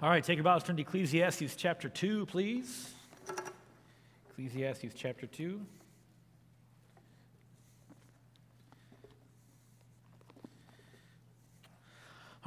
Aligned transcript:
All 0.00 0.08
right, 0.08 0.22
take 0.22 0.36
your 0.36 0.44
Bibles, 0.44 0.62
turn 0.62 0.76
to 0.76 0.82
Ecclesiastes 0.82 1.56
chapter 1.56 1.88
2, 1.88 2.26
please. 2.26 2.92
Ecclesiastes 4.30 4.94
chapter 4.94 5.26
2. 5.26 5.60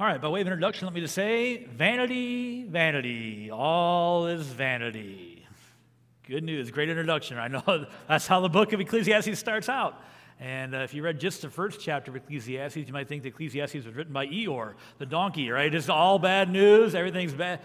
All 0.00 0.06
right, 0.06 0.18
by 0.18 0.28
way 0.28 0.40
of 0.40 0.46
introduction, 0.46 0.86
let 0.86 0.94
me 0.94 1.02
just 1.02 1.14
say 1.14 1.64
vanity, 1.66 2.64
vanity, 2.64 3.50
all 3.50 4.28
is 4.28 4.46
vanity. 4.46 5.46
Good 6.26 6.44
news, 6.44 6.70
great 6.70 6.88
introduction. 6.88 7.36
I 7.36 7.48
know 7.48 7.84
that's 8.08 8.26
how 8.26 8.40
the 8.40 8.48
book 8.48 8.72
of 8.72 8.80
Ecclesiastes 8.80 9.38
starts 9.38 9.68
out. 9.68 10.02
And 10.40 10.74
uh, 10.74 10.78
if 10.78 10.94
you 10.94 11.02
read 11.02 11.20
just 11.20 11.42
the 11.42 11.50
first 11.50 11.80
chapter 11.80 12.10
of 12.10 12.16
Ecclesiastes, 12.16 12.76
you 12.76 12.92
might 12.92 13.08
think 13.08 13.22
that 13.22 13.30
Ecclesiastes 13.30 13.74
was 13.74 13.94
written 13.94 14.12
by 14.12 14.26
Eeyore, 14.26 14.74
the 14.98 15.06
donkey, 15.06 15.50
right? 15.50 15.72
It's 15.72 15.88
all 15.88 16.18
bad 16.18 16.50
news, 16.50 16.94
everything's 16.94 17.32
bad. 17.32 17.60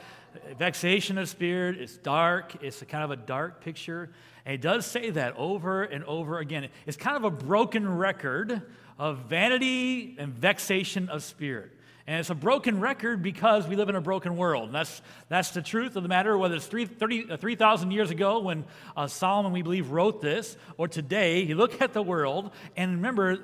Vexation 0.58 1.18
of 1.18 1.28
spirit, 1.28 1.80
it's 1.80 1.98
dark, 1.98 2.62
it's 2.62 2.84
kind 2.84 3.04
of 3.04 3.12
a 3.12 3.16
dark 3.16 3.62
picture. 3.62 4.12
And 4.45 4.54
it 4.54 4.62
does 4.62 4.86
say 4.86 5.09
that 5.09 5.36
over 5.38 5.84
and 5.84 6.04
over 6.04 6.40
again. 6.40 6.70
It's 6.86 6.98
kind 6.98 7.18
of 7.18 7.23
a 7.23 7.32
broken 7.32 7.98
record 7.98 8.62
of 9.00 9.20
vanity 9.30 10.16
and 10.20 10.34
vexation 10.34 11.09
of 11.09 11.23
spirit. 11.23 11.72
And 12.08 12.22
it's 12.22 12.30
a 12.30 12.36
broken 12.36 12.80
record 12.80 13.22
because 13.22 13.68
we 13.68 13.76
live 13.76 13.90
in 13.90 13.96
a 13.96 14.02
broken 14.02 14.38
world. 14.38 14.68
And 14.68 14.76
that's, 14.76 15.02
that's 15.28 15.52
the 15.52 15.62
truth 15.62 15.98
of 15.98 16.04
the 16.04 16.10
matter, 16.10 16.38
whether 16.38 16.56
it's 16.56 16.66
3,000 16.66 16.98
3, 17.38 17.58
uh, 17.60 17.90
years 17.90 18.12
ago 18.12 18.40
when 18.40 18.64
uh, 18.96 19.08
Solomon, 19.08 19.52
we 19.52 19.62
believe, 19.62 19.92
wrote 19.92 20.22
this, 20.22 20.56
or 20.78 20.88
today, 20.88 21.42
you 21.42 21.56
look 21.56 21.82
at 21.82 21.92
the 21.92 22.02
world, 22.02 22.52
and 22.78 22.94
remember, 22.94 23.40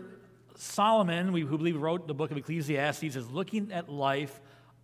Solomon, 0.56 1.34
we, 1.34 1.42
who 1.42 1.58
believe 1.58 1.76
wrote 1.76 2.08
the 2.08 2.14
book 2.14 2.32
of 2.32 2.38
Ecclesiastes, 2.38 3.04
is 3.04 3.30
looking 3.30 3.70
at 3.74 3.90
life 3.90 4.40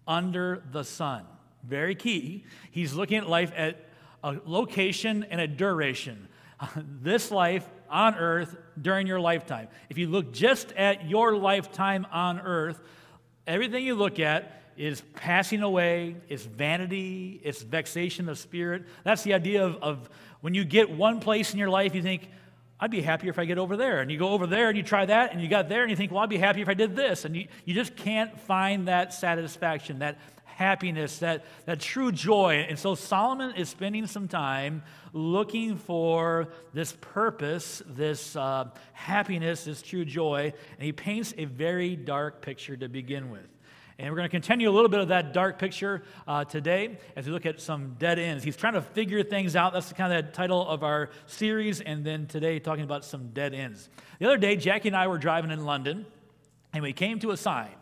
under 0.06 0.62
the 0.74 0.84
sun. 0.84 1.24
Very 1.64 1.96
key. 1.96 2.44
He's 2.72 2.94
looking 2.94 3.20
at 3.20 3.30
life 3.30 3.54
at 3.56 3.86
a 4.26 4.36
location 4.46 5.26
and 5.30 5.40
a 5.40 5.48
duration. 5.48 6.28
this 6.76 7.32
life 7.32 7.66
on 7.90 8.16
earth 8.16 8.58
during 8.82 9.08
your 9.08 9.22
lifetime. 9.22 9.70
If 9.90 9.98
you 9.98 10.08
look 10.08 10.34
just 10.34 10.74
at 10.74 11.08
your 11.08 11.36
lifetime 11.38 12.06
on 12.12 12.42
earth, 12.42 12.82
Everything 13.50 13.84
you 13.84 13.96
look 13.96 14.20
at 14.20 14.62
is 14.78 15.02
passing 15.16 15.64
away, 15.64 16.16
it's 16.30 16.44
vanity, 16.44 17.42
it's 17.44 17.64
vexation 17.64 18.30
of 18.30 18.38
spirit. 18.38 18.84
That's 19.04 19.24
the 19.24 19.34
idea 19.34 19.66
of, 19.66 19.76
of 19.82 20.10
when 20.42 20.54
you 20.54 20.64
get 20.64 20.92
one 20.92 21.20
place 21.20 21.52
in 21.52 21.58
your 21.58 21.70
life, 21.70 21.96
you 21.96 22.04
think, 22.04 22.30
I'd 22.80 22.92
be 22.92 23.02
happier 23.02 23.32
if 23.32 23.40
I 23.40 23.46
get 23.46 23.58
over 23.58 23.76
there. 23.76 24.02
And 24.02 24.12
you 24.12 24.20
go 24.20 24.30
over 24.30 24.46
there 24.46 24.70
and 24.70 24.78
you 24.78 24.84
try 24.84 25.04
that, 25.06 25.34
and 25.34 25.42
you 25.42 25.48
got 25.48 25.68
there, 25.68 25.82
and 25.82 25.90
you 25.90 25.98
think, 25.98 26.12
well, 26.12 26.22
I'd 26.22 26.30
be 26.30 26.38
happy 26.38 26.62
if 26.62 26.70
I 26.70 26.76
did 26.76 26.96
this. 26.96 27.26
And 27.26 27.36
you, 27.36 27.48
you 27.66 27.74
just 27.74 27.96
can't 27.96 28.40
find 28.42 28.88
that 28.88 29.16
satisfaction, 29.16 29.98
that 30.00 30.20
happiness, 30.60 31.20
that, 31.20 31.46
that 31.66 31.80
true 31.80 32.12
joy. 32.12 32.66
And 32.68 32.78
so 32.78 32.94
Solomon 32.94 33.56
is 33.56 33.70
spending 33.70 34.06
some 34.08 34.28
time 34.28 34.84
looking 35.14 35.78
for 35.78 36.50
this 36.74 36.92
purpose, 37.00 37.82
this 37.88 38.36
uh, 38.36 38.66
happiness, 38.92 39.64
this 39.64 39.82
true 39.82 40.04
joy, 40.04 40.52
and 40.78 40.84
he 40.84 40.92
paints 40.92 41.34
a 41.38 41.46
very 41.46 41.96
dark 41.96 42.42
picture 42.42 42.76
to 42.76 42.90
begin 42.90 43.32
with. 43.32 43.48
And 43.98 44.10
we're 44.10 44.18
going 44.18 44.28
to 44.28 44.32
continue 44.32 44.70
a 44.70 44.76
little 44.76 44.90
bit 44.90 45.00
of 45.00 45.08
that 45.08 45.32
dark 45.32 45.60
picture 45.60 46.04
uh, 46.28 46.44
today 46.44 47.00
as 47.16 47.26
we 47.26 47.32
look 47.32 47.46
at 47.46 47.62
some 47.62 47.96
dead 47.98 48.20
ends. 48.20 48.44
He's 48.44 48.58
trying 48.58 48.74
to 48.74 48.82
figure 48.82 49.24
things 49.24 49.56
out. 49.56 49.72
That's 49.72 49.88
the 49.88 49.96
kind 49.96 50.12
of 50.12 50.26
the 50.26 50.32
title 50.34 50.68
of 50.68 50.84
our 50.84 51.10
series. 51.26 51.80
And 51.80 52.06
then 52.06 52.28
today, 52.28 52.60
talking 52.60 52.84
about 52.84 53.06
some 53.06 53.30
dead 53.30 53.54
ends. 53.54 53.90
The 54.20 54.26
other 54.26 54.38
day, 54.38 54.58
Jackie 54.58 54.90
and 54.90 54.98
I 54.98 55.08
were 55.08 55.18
driving 55.18 55.52
in 55.52 55.64
London, 55.64 56.06
and 56.74 56.84
we 56.84 56.92
came 56.92 57.20
to 57.20 57.32
a 57.32 57.38
sign 57.38 57.76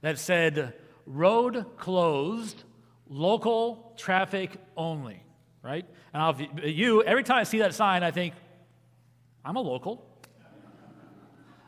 that 0.00 0.18
said, 0.18 0.74
Road 1.06 1.66
closed, 1.76 2.62
local 3.08 3.94
traffic 3.96 4.50
only, 4.76 5.22
right? 5.62 5.86
And 6.12 6.22
I'll, 6.22 6.40
you, 6.64 7.02
every 7.02 7.24
time 7.24 7.38
I 7.38 7.44
see 7.44 7.58
that 7.58 7.74
sign, 7.74 8.02
I 8.02 8.10
think, 8.10 8.34
I'm 9.44 9.56
a 9.56 9.60
local. 9.60 10.06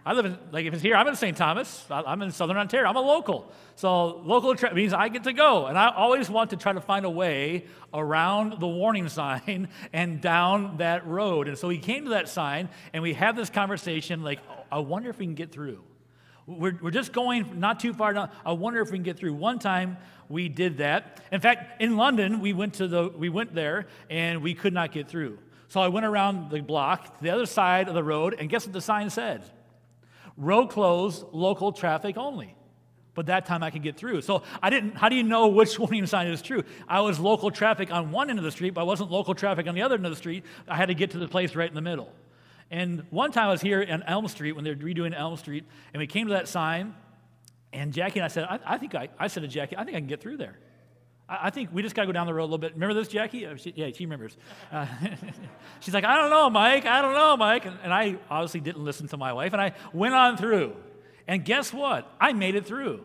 I 0.06 0.12
live 0.12 0.24
in, 0.24 0.38
like, 0.52 0.66
if 0.66 0.72
it's 0.72 0.82
here, 0.82 0.94
I'm 0.94 1.08
in 1.08 1.16
St. 1.16 1.36
Thomas. 1.36 1.84
I'm 1.90 2.22
in 2.22 2.30
Southern 2.30 2.56
Ontario. 2.56 2.88
I'm 2.88 2.94
a 2.94 3.00
local. 3.00 3.52
So 3.74 4.18
local 4.18 4.54
tra- 4.54 4.72
means 4.72 4.92
I 4.92 5.08
get 5.08 5.24
to 5.24 5.32
go. 5.32 5.66
And 5.66 5.76
I 5.76 5.92
always 5.92 6.30
want 6.30 6.50
to 6.50 6.56
try 6.56 6.72
to 6.72 6.80
find 6.80 7.04
a 7.04 7.10
way 7.10 7.66
around 7.92 8.60
the 8.60 8.68
warning 8.68 9.08
sign 9.08 9.68
and 9.92 10.20
down 10.20 10.76
that 10.76 11.04
road. 11.08 11.48
And 11.48 11.58
so 11.58 11.66
we 11.66 11.78
came 11.78 12.04
to 12.04 12.10
that 12.10 12.28
sign 12.28 12.68
and 12.92 13.02
we 13.02 13.14
had 13.14 13.34
this 13.34 13.50
conversation 13.50 14.22
like, 14.22 14.38
oh, 14.48 14.62
I 14.70 14.78
wonder 14.78 15.10
if 15.10 15.18
we 15.18 15.26
can 15.26 15.34
get 15.34 15.50
through. 15.50 15.82
We're, 16.46 16.78
we're 16.80 16.90
just 16.90 17.12
going 17.12 17.58
not 17.58 17.80
too 17.80 17.92
far. 17.92 18.30
I 18.44 18.52
wonder 18.52 18.80
if 18.80 18.90
we 18.90 18.98
can 18.98 19.04
get 19.04 19.18
through. 19.18 19.34
One 19.34 19.58
time 19.58 19.96
we 20.28 20.48
did 20.48 20.78
that. 20.78 21.20
In 21.32 21.40
fact, 21.40 21.82
in 21.82 21.96
London, 21.96 22.40
we 22.40 22.52
went, 22.52 22.74
to 22.74 22.88
the, 22.88 23.08
we 23.08 23.28
went 23.28 23.54
there 23.54 23.86
and 24.08 24.42
we 24.42 24.54
could 24.54 24.72
not 24.72 24.92
get 24.92 25.08
through. 25.08 25.38
So 25.68 25.80
I 25.80 25.88
went 25.88 26.06
around 26.06 26.50
the 26.50 26.60
block 26.60 27.18
to 27.18 27.22
the 27.22 27.30
other 27.30 27.46
side 27.46 27.88
of 27.88 27.94
the 27.94 28.04
road, 28.04 28.36
and 28.38 28.48
guess 28.48 28.66
what 28.66 28.72
the 28.72 28.80
sign 28.80 29.10
said? 29.10 29.42
Road 30.36 30.68
closed, 30.68 31.24
local 31.32 31.72
traffic 31.72 32.16
only. 32.16 32.54
But 33.14 33.26
that 33.26 33.46
time 33.46 33.62
I 33.62 33.70
could 33.70 33.82
get 33.82 33.96
through. 33.96 34.20
So 34.20 34.42
I 34.62 34.70
didn't, 34.70 34.94
how 34.94 35.08
do 35.08 35.16
you 35.16 35.22
know 35.22 35.48
which 35.48 35.78
warning 35.78 36.06
sign 36.06 36.28
is 36.28 36.42
true? 36.42 36.62
I 36.86 37.00
was 37.00 37.18
local 37.18 37.50
traffic 37.50 37.90
on 37.90 38.12
one 38.12 38.30
end 38.30 38.38
of 38.38 38.44
the 38.44 38.52
street, 38.52 38.74
but 38.74 38.82
I 38.82 38.84
wasn't 38.84 39.10
local 39.10 39.34
traffic 39.34 39.66
on 39.66 39.74
the 39.74 39.82
other 39.82 39.96
end 39.96 40.06
of 40.06 40.12
the 40.12 40.16
street. 40.16 40.44
I 40.68 40.76
had 40.76 40.86
to 40.86 40.94
get 40.94 41.10
to 41.12 41.18
the 41.18 41.26
place 41.26 41.56
right 41.56 41.68
in 41.68 41.74
the 41.74 41.80
middle. 41.80 42.12
And 42.70 43.04
one 43.10 43.32
time 43.32 43.48
I 43.48 43.50
was 43.50 43.60
here 43.60 43.86
on 43.88 44.02
Elm 44.02 44.26
Street 44.28 44.52
when 44.52 44.64
they 44.64 44.70
were 44.70 44.76
redoing 44.76 45.16
Elm 45.16 45.36
Street, 45.36 45.64
and 45.92 46.00
we 46.00 46.06
came 46.06 46.26
to 46.28 46.32
that 46.34 46.48
sign, 46.48 46.94
and 47.72 47.92
Jackie 47.92 48.18
and 48.18 48.24
I 48.24 48.28
said, 48.28 48.44
I, 48.44 48.58
I 48.64 48.78
think 48.78 48.94
I, 48.94 49.08
I 49.18 49.28
said 49.28 49.42
to 49.42 49.48
Jackie, 49.48 49.76
I 49.76 49.84
think 49.84 49.96
I 49.96 50.00
can 50.00 50.08
get 50.08 50.20
through 50.20 50.38
there. 50.38 50.58
I, 51.28 51.38
I 51.42 51.50
think 51.50 51.70
we 51.72 51.82
just 51.82 51.94
got 51.94 52.02
to 52.02 52.06
go 52.06 52.12
down 52.12 52.26
the 52.26 52.34
road 52.34 52.42
a 52.42 52.46
little 52.46 52.58
bit. 52.58 52.74
Remember 52.74 52.94
this, 52.94 53.08
Jackie? 53.08 53.46
Uh, 53.46 53.56
she, 53.56 53.72
yeah, 53.76 53.90
she 53.94 54.04
remembers. 54.04 54.36
Uh, 54.72 54.86
she's 55.80 55.94
like, 55.94 56.04
I 56.04 56.16
don't 56.16 56.30
know, 56.30 56.50
Mike. 56.50 56.86
I 56.86 57.02
don't 57.02 57.14
know, 57.14 57.36
Mike. 57.36 57.66
And, 57.66 57.76
and 57.84 57.92
I 57.92 58.16
obviously 58.30 58.60
didn't 58.60 58.84
listen 58.84 59.06
to 59.08 59.16
my 59.16 59.32
wife, 59.32 59.52
and 59.52 59.62
I 59.62 59.72
went 59.92 60.14
on 60.14 60.36
through. 60.36 60.74
And 61.28 61.44
guess 61.44 61.72
what? 61.72 62.10
I 62.20 62.32
made 62.32 62.54
it 62.54 62.66
through. 62.66 63.04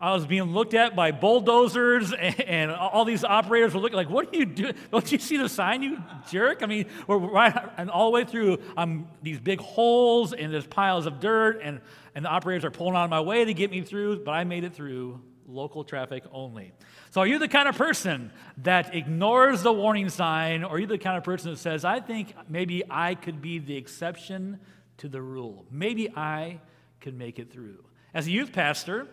I 0.00 0.14
was 0.14 0.26
being 0.26 0.44
looked 0.54 0.74
at 0.74 0.94
by 0.94 1.10
bulldozers, 1.10 2.12
and, 2.46 2.70
all 2.70 3.04
these 3.04 3.24
operators 3.24 3.74
were 3.74 3.80
looking 3.80 3.96
like, 3.96 4.08
"What 4.08 4.32
are 4.32 4.36
you 4.36 4.46
doing? 4.46 4.74
Don't 4.92 5.10
you 5.10 5.18
see 5.18 5.36
the 5.36 5.48
sign, 5.48 5.82
you 5.82 6.02
jerk?" 6.30 6.62
I 6.62 6.66
mean, 6.66 6.86
we're 7.06 7.18
right, 7.18 7.70
and 7.76 7.90
all 7.90 8.06
the 8.06 8.12
way 8.12 8.24
through, 8.24 8.58
I'm 8.76 9.08
these 9.22 9.40
big 9.40 9.60
holes 9.60 10.32
and 10.32 10.52
there's 10.52 10.66
piles 10.66 11.06
of 11.06 11.20
dirt, 11.20 11.60
and 11.62 11.80
and 12.14 12.24
the 12.24 12.28
operators 12.28 12.64
are 12.64 12.70
pulling 12.70 12.94
out 12.94 13.04
of 13.04 13.10
my 13.10 13.20
way 13.20 13.44
to 13.44 13.54
get 13.54 13.70
me 13.70 13.82
through, 13.82 14.24
but 14.24 14.32
I 14.32 14.44
made 14.44 14.64
it 14.64 14.74
through. 14.74 15.20
Local 15.50 15.82
traffic 15.82 16.24
only. 16.30 16.72
So, 17.10 17.22
are 17.22 17.26
you 17.26 17.38
the 17.38 17.48
kind 17.48 17.68
of 17.68 17.76
person 17.78 18.32
that 18.58 18.94
ignores 18.94 19.62
the 19.62 19.72
warning 19.72 20.10
sign, 20.10 20.62
or 20.62 20.76
are 20.76 20.78
you 20.78 20.86
the 20.86 20.98
kind 20.98 21.16
of 21.16 21.24
person 21.24 21.52
that 21.52 21.56
says, 21.56 21.86
"I 21.86 22.00
think 22.00 22.34
maybe 22.48 22.82
I 22.90 23.14
could 23.14 23.40
be 23.40 23.58
the 23.58 23.74
exception 23.74 24.60
to 24.98 25.08
the 25.08 25.22
rule. 25.22 25.64
Maybe 25.70 26.10
I 26.14 26.60
could 27.00 27.16
make 27.16 27.38
it 27.38 27.50
through." 27.50 27.82
As 28.12 28.26
a 28.26 28.30
youth 28.30 28.52
pastor. 28.52 29.08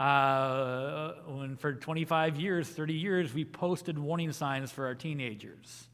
Uh, 0.00 1.12
when 1.26 1.56
for 1.56 1.74
25 1.74 2.40
years, 2.40 2.66
30 2.66 2.94
years, 2.94 3.34
we 3.34 3.44
posted 3.44 3.98
warning 3.98 4.32
signs 4.32 4.70
for 4.70 4.86
our 4.86 4.94
teenagers. 4.94 5.88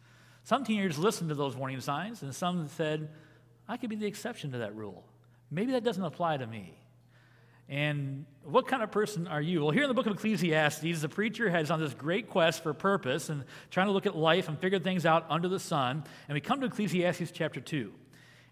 Some 0.45 0.63
teenagers 0.63 0.97
listened 0.97 1.31
to 1.31 1.35
those 1.35 1.57
warning 1.57 1.81
signs, 1.81 2.23
and 2.23 2.33
some 2.33 2.69
said, 2.69 3.09
I 3.67 3.77
could 3.77 3.91
be 3.91 3.97
the 3.97 4.07
exception 4.07 4.53
to 4.53 4.59
that 4.59 4.77
rule. 4.77 5.05
Maybe 5.51 5.73
that 5.73 5.83
doesn't 5.83 6.05
apply 6.05 6.37
to 6.37 6.47
me. 6.47 6.79
And 7.69 8.27
what 8.45 8.69
kind 8.69 8.81
of 8.81 8.93
person 8.93 9.27
are 9.27 9.43
you? 9.43 9.63
Well, 9.63 9.73
here 9.73 9.83
in 9.83 9.89
the 9.89 9.95
book 9.95 10.07
of 10.07 10.13
Ecclesiastes, 10.13 11.01
the 11.01 11.09
preacher 11.09 11.51
has 11.51 11.73
on 11.73 11.81
this 11.81 11.93
great 11.93 12.31
quest 12.31 12.63
for 12.63 12.73
purpose 12.73 13.29
and 13.29 13.43
trying 13.73 13.89
to 13.89 13.93
look 13.93 14.07
at 14.07 14.17
life 14.17 14.49
and 14.49 14.57
figure 14.57 14.79
things 14.79 15.05
out 15.05 15.27
under 15.29 15.49
the 15.49 15.59
sun. 15.59 16.05
And 16.29 16.35
we 16.35 16.41
come 16.41 16.61
to 16.61 16.67
Ecclesiastes 16.67 17.33
chapter 17.33 17.61
2. 17.61 17.93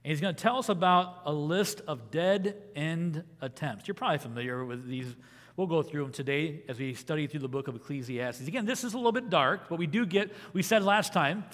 And 0.05 0.11
he's 0.11 0.21
going 0.21 0.35
to 0.35 0.43
tell 0.43 0.59
us 0.59 0.69
about 0.69 1.23
a 1.27 1.33
list 1.33 1.81
of 1.87 2.11
dead 2.11 2.57
end 2.75 3.23
attempts. 3.41 3.87
You're 3.87 3.95
probably 3.95 4.19
familiar 4.19 4.65
with 4.65 4.89
these 4.89 5.15
We'll 5.57 5.69
go 5.69 5.83
through 5.83 6.03
them 6.03 6.13
today 6.13 6.63
as 6.69 6.79
we 6.79 6.95
study 6.95 7.29
through 7.29 7.41
the 7.41 7.49
book 7.49 7.69
of 7.69 7.77
Ecclesiastes. 7.77 8.49
Again, 8.49 8.67
this 8.67 8.83
is 8.83 8.95
a 8.95 8.97
little 8.97 9.13
bit 9.13 9.31
dark, 9.31 9.69
but 9.69 9.79
we 9.79 9.87
do 9.87 10.05
get, 10.05 10.33
we 10.53 10.63
said 10.63 10.83
last 10.83 11.13
time, 11.13 11.45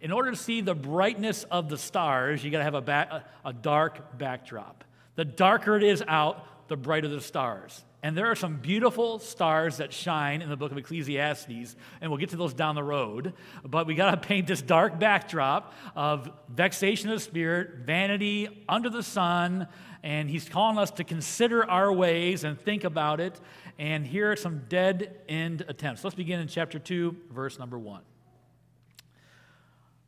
in 0.00 0.10
order 0.10 0.30
to 0.30 0.36
see 0.36 0.60
the 0.60 0.74
brightness 0.74 1.44
of 1.44 1.68
the 1.68 1.78
stars, 1.78 2.42
you 2.42 2.50
got 2.50 2.58
to 2.58 2.64
have 2.64 2.74
a, 2.74 2.80
back, 2.80 3.10
a, 3.44 3.52
dark 3.52 4.18
backdrop. 4.18 4.84
The 5.14 5.24
darker 5.24 5.76
it 5.76 5.84
is 5.84 6.02
out, 6.08 6.68
the 6.68 6.76
brighter 6.76 7.08
the 7.08 7.20
stars. 7.20 7.84
And 8.02 8.16
there 8.16 8.26
are 8.26 8.36
some 8.36 8.56
beautiful 8.56 9.18
stars 9.18 9.78
that 9.78 9.92
shine 9.92 10.40
in 10.40 10.48
the 10.48 10.56
book 10.56 10.70
of 10.70 10.78
Ecclesiastes, 10.78 11.74
and 12.00 12.10
we'll 12.10 12.18
get 12.18 12.30
to 12.30 12.36
those 12.36 12.54
down 12.54 12.76
the 12.76 12.82
road. 12.82 13.34
But 13.64 13.88
we 13.88 13.96
got 13.96 14.10
to 14.10 14.16
paint 14.16 14.46
this 14.46 14.62
dark 14.62 15.00
backdrop 15.00 15.74
of 15.96 16.30
vexation 16.48 17.10
of 17.10 17.20
spirit, 17.20 17.84
vanity, 17.84 18.64
under 18.68 18.88
the 18.88 19.02
sun, 19.02 19.66
and 20.02 20.30
he's 20.30 20.48
calling 20.48 20.78
us 20.78 20.90
to 20.92 21.04
consider 21.04 21.68
our 21.68 21.92
ways 21.92 22.44
and 22.44 22.60
think 22.60 22.84
about 22.84 23.20
it. 23.20 23.40
And 23.78 24.06
here 24.06 24.30
are 24.32 24.36
some 24.36 24.62
dead 24.68 25.20
end 25.28 25.64
attempts. 25.68 26.04
Let's 26.04 26.16
begin 26.16 26.40
in 26.40 26.48
chapter 26.48 26.78
2, 26.78 27.16
verse 27.30 27.58
number 27.58 27.78
1. 27.78 28.02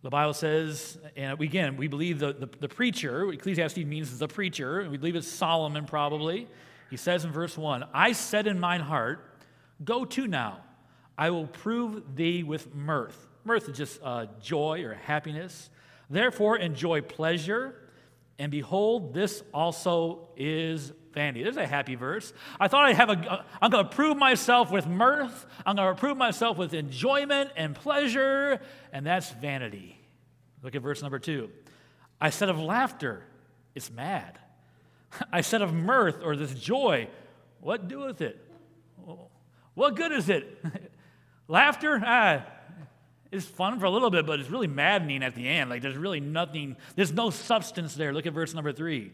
The 0.03 0.11
Bible 0.11 0.33
says, 0.33 0.99
and 1.15 1.39
again, 1.41 1.77
we 1.77 1.87
believe 1.87 2.19
the, 2.19 2.33
the, 2.33 2.49
the 2.59 2.69
preacher, 2.69 3.31
Ecclesiastes 3.33 3.79
means 3.79 4.19
the 4.19 4.29
preacher, 4.29 4.89
we 4.91 4.97
believe 4.97 5.17
it's 5.17 5.29
Solomon 5.29 5.85
probably. 5.85 6.49
He 6.89 6.97
says 6.97 7.25
in 7.25 7.33
verse 7.33 7.57
1 7.57 7.85
I 7.93 8.13
said 8.13 8.47
in 8.47 8.59
mine 8.59 8.81
heart, 8.81 9.27
Go 9.85 10.05
to 10.05 10.27
now. 10.27 10.61
I 11.17 11.31
will 11.31 11.47
prove 11.47 12.17
thee 12.17 12.43
with 12.43 12.75
mirth. 12.75 13.27
Mirth 13.45 13.69
is 13.69 13.77
just 13.77 14.01
uh, 14.03 14.27
joy 14.41 14.85
or 14.85 14.95
happiness. 14.95 15.71
Therefore, 16.09 16.57
enjoy 16.57 17.03
pleasure, 17.03 17.75
and 18.41 18.51
behold, 18.51 19.13
this 19.13 19.43
also 19.53 20.31
is 20.35 20.95
vanity. 21.13 21.43
There's 21.43 21.59
a 21.59 21.67
happy 21.67 21.95
verse. 21.95 22.33
I 22.59 22.69
thought 22.69 22.87
I'd 22.87 22.97
have 22.97 23.11
a, 23.11 23.45
I'm 23.61 23.71
going 23.71 23.85
to 23.85 23.95
prove 23.95 24.17
myself 24.17 24.71
with 24.71 24.87
mirth. 24.87 25.45
I'm 25.67 25.77
going 25.77 25.95
to 25.95 26.01
prove 26.01 26.17
myself 26.17 26.57
with 26.57 26.73
enjoyment 26.73 27.51
and 27.55 27.75
pleasure, 27.75 28.59
and 28.95 29.05
that's 29.05 29.31
vanity. 29.31 30.01
Look 30.63 30.75
at 30.75 30.81
verse 30.81 31.03
number 31.03 31.19
two. 31.19 31.51
I 32.19 32.31
said 32.31 32.49
of 32.49 32.59
laughter, 32.59 33.23
it's 33.75 33.91
mad. 33.91 34.39
I 35.33 35.43
said 35.43 35.61
of 35.61 35.75
mirth 35.75 36.23
or 36.25 36.35
this 36.35 36.55
joy, 36.55 37.09
what 37.61 37.89
doeth 37.89 38.23
it? 38.23 38.43
What 39.75 39.97
good 39.97 40.13
is 40.13 40.31
it? 40.31 40.65
laughter, 41.47 42.01
ah, 42.03 42.47
it's 43.33 43.47
fun 43.47 43.79
for 43.79 43.87
a 43.87 43.91
little 43.91 44.11
bit, 44.11 44.27
but 44.27 44.41
it's 44.41 44.51
really 44.51 44.67
maddening 44.67 45.23
at 45.23 45.35
the 45.35 45.47
end. 45.47 45.71
Like 45.71 45.83
there's 45.83 45.97
really 45.97 46.21
nothing, 46.21 46.77
there's 46.97 47.13
no 47.13 47.31
substance 47.31 47.95
there. 47.95 48.13
Look 48.13 48.27
at 48.27 48.33
verse 48.33 48.55
number 48.55 48.73
three. 48.73 49.13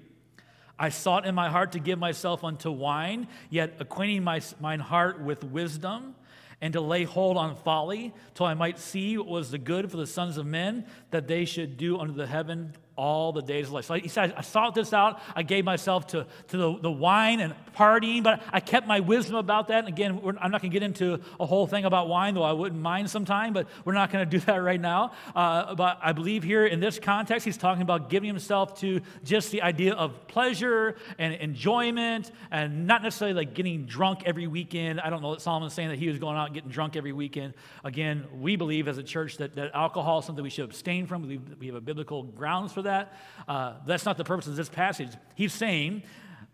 I 0.78 0.90
sought 0.90 1.26
in 1.26 1.34
my 1.34 1.48
heart 1.48 1.72
to 1.72 1.78
give 1.78 1.98
myself 1.98 2.44
unto 2.44 2.70
wine, 2.70 3.28
yet 3.48 3.74
acquainting 3.80 4.22
my, 4.24 4.40
mine 4.60 4.80
heart 4.80 5.20
with 5.20 5.42
wisdom, 5.42 6.14
and 6.60 6.72
to 6.74 6.80
lay 6.80 7.04
hold 7.04 7.36
on 7.36 7.56
folly, 7.56 8.12
till 8.34 8.46
I 8.46 8.54
might 8.54 8.78
see 8.78 9.16
what 9.16 9.26
was 9.26 9.50
the 9.50 9.58
good 9.58 9.90
for 9.90 9.96
the 9.96 10.06
sons 10.06 10.36
of 10.36 10.46
men, 10.46 10.86
that 11.10 11.28
they 11.28 11.44
should 11.44 11.76
do 11.76 11.98
under 11.98 12.12
the 12.12 12.26
heaven 12.26 12.74
all 12.96 13.32
the 13.32 13.42
days 13.42 13.66
of 13.66 13.72
life. 13.72 13.84
So 13.84 13.94
he 13.94 14.08
said, 14.08 14.34
I 14.36 14.40
sought 14.40 14.74
this 14.74 14.92
out. 14.92 15.20
I 15.34 15.42
gave 15.42 15.64
myself 15.64 16.08
to, 16.08 16.26
to 16.48 16.56
the, 16.56 16.78
the 16.78 16.90
wine 16.90 17.40
and 17.40 17.54
partying, 17.76 18.22
but 18.22 18.42
I 18.50 18.60
kept 18.60 18.86
my 18.86 19.00
wisdom 19.00 19.36
about 19.36 19.68
that. 19.68 19.80
And 19.80 19.88
again, 19.88 20.20
I'm 20.40 20.50
not 20.50 20.62
going 20.62 20.70
to 20.70 20.74
get 20.74 20.82
into 20.82 21.20
a 21.38 21.46
whole 21.46 21.66
thing 21.66 21.84
about 21.84 22.08
wine, 22.08 22.34
though 22.34 22.42
I 22.42 22.52
wouldn't 22.52 22.80
mind 22.80 23.10
sometime, 23.10 23.52
but 23.52 23.68
we're 23.84 23.92
not 23.92 24.10
going 24.10 24.28
to 24.28 24.38
do 24.38 24.38
that 24.46 24.56
right 24.56 24.80
now. 24.80 25.12
Uh, 25.34 25.74
but 25.74 25.98
I 26.02 26.12
believe 26.12 26.42
here 26.42 26.64
in 26.64 26.80
this 26.80 26.98
context, 26.98 27.44
he's 27.44 27.58
talking 27.58 27.82
about 27.82 28.08
giving 28.08 28.28
himself 28.28 28.80
to 28.80 29.00
just 29.24 29.50
the 29.50 29.62
idea 29.62 29.92
of 29.92 30.26
pleasure 30.26 30.96
and 31.18 31.34
enjoyment 31.34 32.32
and 32.50 32.86
not 32.86 33.02
necessarily 33.02 33.34
like 33.34 33.54
getting 33.54 33.84
drunk 33.84 34.22
every 34.24 34.46
weekend. 34.46 35.00
I 35.00 35.10
don't 35.10 35.20
know 35.22 35.34
that 35.34 35.42
Solomon's 35.42 35.74
saying 35.74 35.90
that 35.90 35.98
he 35.98 36.08
was 36.08 36.18
going 36.18 36.36
out 36.36 36.54
getting 36.54 36.70
drunk 36.70 36.96
every 36.96 37.12
weekend. 37.12 37.52
Again, 37.84 38.24
we 38.40 38.56
believe 38.56 38.88
as 38.88 38.96
a 38.96 39.02
church 39.02 39.36
that, 39.36 39.54
that 39.56 39.72
alcohol 39.74 40.20
is 40.20 40.24
something 40.24 40.42
we 40.42 40.50
should 40.50 40.64
abstain 40.64 41.06
from. 41.06 41.28
We, 41.28 41.38
we 41.60 41.66
have 41.66 41.74
a 41.74 41.80
biblical 41.80 42.22
grounds 42.22 42.72
for 42.72 42.82
that. 42.86 43.12
Uh, 43.46 43.74
that's 43.86 44.04
not 44.04 44.16
the 44.16 44.24
purpose 44.24 44.46
of 44.46 44.56
this 44.56 44.68
passage. 44.68 45.10
He's 45.34 45.52
saying, 45.52 46.02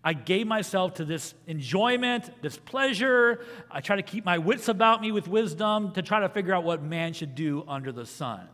I 0.05 0.15
gave 0.15 0.47
myself 0.47 0.95
to 0.95 1.05
this 1.05 1.35
enjoyment, 1.47 2.31
this 2.43 2.57
pleasure. 2.57 3.45
I 3.71 3.81
try 3.81 3.97
to 3.97 4.03
keep 4.03 4.25
my 4.25 4.39
wits 4.39 4.69
about 4.69 5.01
me 5.01 5.13
with 5.13 5.29
wisdom 5.29 5.93
to 5.93 6.03
try 6.03 6.21
to 6.21 6.29
figure 6.29 6.55
out 6.55 6.65
what 6.65 6.83
man 6.83 7.13
should 7.13 7.35
do 7.35 7.65
under 7.69 7.93
the 7.93 8.05
sun. 8.05 8.49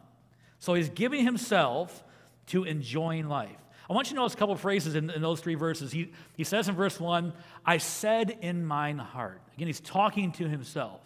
So 0.58 0.74
he's 0.74 0.90
giving 0.90 1.24
himself 1.24 2.04
to 2.48 2.64
enjoying 2.64 3.28
life. 3.28 3.56
I 3.88 3.94
want 3.94 4.08
you 4.08 4.16
to 4.16 4.20
notice 4.20 4.34
a 4.34 4.36
couple 4.36 4.54
phrases 4.56 4.94
in, 4.94 5.08
in, 5.08 5.22
those 5.22 5.40
three 5.40 5.54
verses. 5.54 5.90
He, 5.90 6.12
he 6.36 6.44
says 6.44 6.68
in 6.68 6.74
verse 6.74 7.00
one, 7.00 7.32
I 7.64 7.78
said 7.78 8.36
in 8.42 8.66
mine 8.66 8.98
heart. 8.98 9.40
Again, 9.56 9.66
he's 9.66 9.80
talking 9.80 10.32
to 10.32 10.46
himself. 10.46 11.00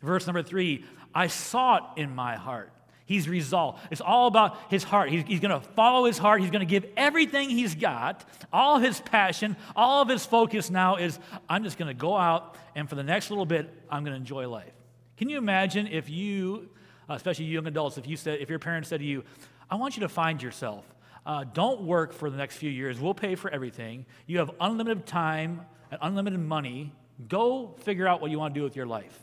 Verse 0.00 0.26
number 0.26 0.42
three, 0.42 0.84
I 1.12 1.26
sought 1.26 1.94
in 1.96 2.14
my 2.14 2.36
heart. 2.36 2.72
He's 3.10 3.28
resolved. 3.28 3.80
It's 3.90 4.00
all 4.00 4.28
about 4.28 4.56
his 4.70 4.84
heart. 4.84 5.10
He's, 5.10 5.24
he's 5.24 5.40
going 5.40 5.50
to 5.50 5.66
follow 5.70 6.04
his 6.04 6.16
heart. 6.16 6.42
He's 6.42 6.52
going 6.52 6.60
to 6.60 6.64
give 6.64 6.86
everything 6.96 7.50
he's 7.50 7.74
got, 7.74 8.24
all 8.52 8.78
his 8.78 9.00
passion, 9.00 9.56
all 9.74 10.00
of 10.00 10.08
his 10.08 10.24
focus 10.24 10.70
now 10.70 10.94
is 10.94 11.18
I'm 11.48 11.64
just 11.64 11.76
going 11.76 11.88
to 11.88 12.00
go 12.00 12.16
out 12.16 12.54
and 12.76 12.88
for 12.88 12.94
the 12.94 13.02
next 13.02 13.30
little 13.30 13.46
bit, 13.46 13.68
I'm 13.90 14.04
going 14.04 14.12
to 14.12 14.16
enjoy 14.16 14.48
life. 14.48 14.70
Can 15.16 15.28
you 15.28 15.38
imagine 15.38 15.88
if 15.88 16.08
you, 16.08 16.70
uh, 17.08 17.14
especially 17.14 17.46
young 17.46 17.66
adults, 17.66 17.98
if 17.98 18.06
you 18.06 18.16
said, 18.16 18.38
if 18.38 18.48
your 18.48 18.60
parents 18.60 18.88
said 18.88 19.00
to 19.00 19.04
you, 19.04 19.24
I 19.68 19.74
want 19.74 19.96
you 19.96 20.02
to 20.02 20.08
find 20.08 20.40
yourself. 20.40 20.84
Uh, 21.26 21.42
don't 21.52 21.80
work 21.80 22.12
for 22.12 22.30
the 22.30 22.36
next 22.36 22.58
few 22.58 22.70
years. 22.70 23.00
We'll 23.00 23.12
pay 23.12 23.34
for 23.34 23.50
everything. 23.50 24.06
You 24.28 24.38
have 24.38 24.52
unlimited 24.60 25.04
time 25.04 25.62
and 25.90 25.98
unlimited 26.00 26.38
money. 26.38 26.92
Go 27.26 27.74
figure 27.80 28.06
out 28.06 28.20
what 28.20 28.30
you 28.30 28.38
want 28.38 28.54
to 28.54 28.60
do 28.60 28.62
with 28.62 28.76
your 28.76 28.86
life. 28.86 29.18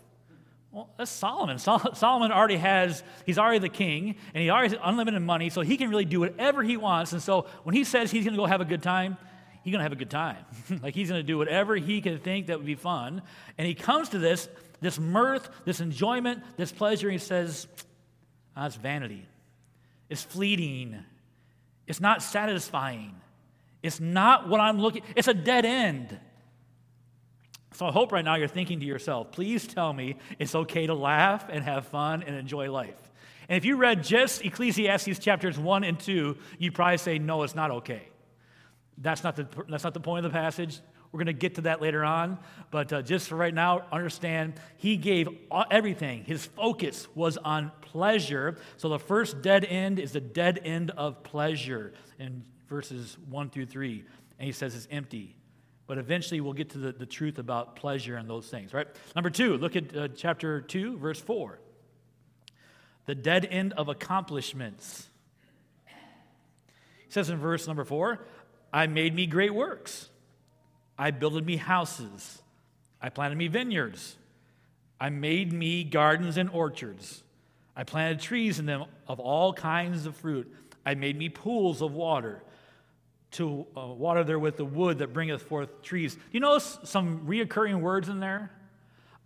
Well, 0.72 0.90
that's 0.98 1.12
Solomon. 1.12 1.60
Sol- 1.60 1.94
Solomon 1.96 2.32
already 2.32 2.58
has, 2.58 3.04
he's 3.26 3.38
already 3.38 3.60
the 3.60 3.70
king, 3.70 4.16
and 4.34 4.44
he 4.44 4.50
already 4.50 4.76
has 4.76 4.80
unlimited 4.84 5.22
money, 5.22 5.50
so 5.50 5.62
he 5.62 5.78
can 5.78 5.90
really 5.90 6.06
do 6.06 6.20
whatever 6.20 6.64
he 6.64 6.78
wants. 6.78 7.14
And 7.14 7.22
so 7.22 7.48
when 7.64 7.76
he 7.76 7.84
says 7.84 8.12
he's 8.12 8.24
going 8.24 8.34
to 8.34 8.38
go 8.38 8.46
have 8.46 8.62
a 8.62 8.66
good 8.66 8.84
time, 8.84 9.18
he's 9.64 9.72
going 9.72 9.80
to 9.80 9.84
have 9.84 9.92
a 9.92 9.98
good 9.98 10.10
time. 10.10 10.38
like 10.82 10.94
he's 10.94 11.10
going 11.10 11.20
to 11.20 11.28
do 11.28 11.38
whatever 11.38 11.76
he 11.76 12.02
can 12.02 12.20
think 12.20 12.48
that 12.48 12.58
would 12.58 12.66
be 12.66 12.76
fun. 12.76 13.22
And 13.58 13.68
he 13.68 13.74
comes 13.74 14.10
to 14.10 14.20
this, 14.20 14.50
this 14.82 15.00
mirth, 15.00 15.50
this 15.66 15.80
enjoyment, 15.80 16.44
this 16.58 16.72
pleasure, 16.72 17.08
and 17.08 17.20
he 17.20 17.26
says, 17.26 17.68
ah, 18.56 18.66
it's 18.66 18.76
vanity. 18.76 19.26
It's 20.10 20.24
fleeting. 20.24 20.98
It's 21.86 22.00
not 22.00 22.22
satisfying. 22.22 23.16
It's 23.84 24.00
not 24.00 24.50
what 24.50 24.60
I'm 24.60 24.80
looking, 24.80 25.04
it's 25.16 25.28
a 25.28 25.34
dead 25.34 25.66
end. 25.66 26.20
So 27.74 27.86
I 27.86 27.92
hope 27.92 28.12
right 28.12 28.26
now 28.26 28.36
you're 28.36 28.48
thinking 28.48 28.80
to 28.80 28.86
yourself, 28.86 29.32
please 29.32 29.68
tell 29.68 29.94
me 29.94 30.16
it's 30.40 30.56
okay 30.56 30.88
to 30.88 30.94
laugh 30.94 31.48
and 31.50 31.64
have 31.64 31.88
fun 31.88 32.24
and 32.24 32.36
enjoy 32.36 32.72
life. 32.72 32.96
And 33.50 33.58
if 33.58 33.66
you 33.66 33.78
read 33.78 34.04
just 34.04 34.44
Ecclesiastes 34.44 35.20
chapters 35.20 35.58
1 35.58 35.84
and 35.84 36.00
2, 36.00 36.38
you'd 36.58 36.74
probably 36.74 36.98
say, 36.98 37.20
no, 37.20 37.44
it's 37.44 37.56
not 37.56 37.72
okay. 37.72 38.10
That's 38.98 39.24
not 39.24 39.36
the, 39.36 39.48
that's 39.70 39.84
not 39.84 39.94
the 39.94 40.00
point 40.00 40.26
of 40.26 40.32
the 40.32 40.38
passage. 40.38 40.80
We're 41.12 41.20
going 41.20 41.28
to 41.28 41.34
get 41.34 41.56
to 41.56 41.62
that 41.62 41.82
later 41.82 42.04
on. 42.04 42.40
But 42.72 42.92
uh, 42.92 43.02
just 43.02 43.30
for 43.30 43.36
right 43.36 43.54
now, 43.54 43.86
understand 43.92 44.56
he 44.78 44.98
gave 44.98 45.30
everything. 45.72 46.24
His 46.26 46.46
focus 46.46 47.08
was 47.16 47.38
on 47.38 47.72
pleasure. 47.82 48.58
So 48.76 48.90
the 48.90 49.00
first 49.00 49.42
dead 49.42 49.64
end 49.66 50.00
is 50.00 50.12
the 50.12 50.20
dead 50.20 50.60
end 50.64 50.92
of 50.92 51.24
pleasure 51.24 51.94
in 52.20 52.44
verses 52.68 53.18
1 53.30 53.50
through 53.50 53.68
3. 53.68 54.04
And 54.40 54.46
he 54.46 54.52
says 54.52 54.76
it's 54.76 54.88
empty. 54.92 55.36
But 55.88 55.98
eventually 55.98 56.42
we'll 56.42 56.54
get 56.54 56.72
to 56.72 56.78
the, 56.78 56.92
the 56.92 57.06
truth 57.06 57.40
about 57.40 57.78
pleasure 57.78 58.18
and 58.18 58.30
those 58.30 58.48
things, 58.48 58.74
right? 58.74 58.88
Number 59.16 59.30
two, 59.30 59.58
look 59.58 59.78
at 59.78 59.96
uh, 59.96 60.08
chapter 60.10 60.62
2, 60.62 60.98
verse 60.98 61.20
4. 61.20 61.60
The 63.06 63.16
dead 63.16 63.48
end 63.50 63.72
of 63.74 63.88
accomplishments. 63.88 65.08
He 65.86 67.12
says 67.14 67.30
in 67.30 67.38
verse 67.38 67.66
number 67.68 67.86
4 67.86 68.20
I 68.74 68.88
made 68.88 69.16
me 69.16 69.26
great 69.28 69.54
works. 69.54 70.10
I 70.98 71.12
builded 71.12 71.46
me 71.46 71.56
houses. 71.56 72.42
I 73.02 73.10
planted 73.10 73.38
me 73.38 73.48
vineyards. 73.48 74.18
I 75.00 75.10
made 75.10 75.54
me 75.54 75.86
gardens 75.86 76.36
and 76.36 76.50
orchards. 76.50 77.24
I 77.76 77.84
planted 77.84 78.20
trees 78.20 78.60
in 78.60 78.66
them 78.66 78.86
of 79.08 79.20
all 79.20 79.54
kinds 79.54 80.06
of 80.06 80.18
fruit. 80.18 80.54
I 80.86 80.96
made 80.96 81.18
me 81.18 81.30
pools 81.30 81.82
of 81.82 81.94
water 81.94 82.42
to 83.32 83.66
uh, 83.76 83.88
water 83.88 84.24
there 84.24 84.40
with 84.40 84.58
the 84.58 84.66
wood 84.66 85.00
that 85.00 85.14
bringeth 85.14 85.42
forth 85.42 85.82
trees. 85.82 86.16
Do 86.16 86.22
you 86.32 86.40
notice 86.40 86.80
some 86.84 87.28
reoccurring 87.28 87.82
words 87.82 88.10
in 88.10 88.20
there? 88.20 88.52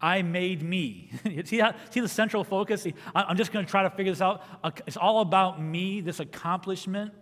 I 0.01 0.24
made 0.24 0.63
me. 0.63 1.12
see, 1.46 1.60
how, 1.60 1.75
see 1.91 2.00
the 2.00 2.08
central 2.08 2.43
focus? 2.43 2.88
I'm 3.13 3.38
just 3.38 3.51
going 3.51 3.65
to 3.65 3.70
try 3.70 3.84
to 3.84 3.89
figure 3.91 4.12
this 4.12 4.22
out. 4.22 4.43
It's 4.88 4.98
all 4.98 5.22
about 5.22 5.62
me, 5.62 6.01
this 6.01 6.20
accomplishment. 6.20 7.13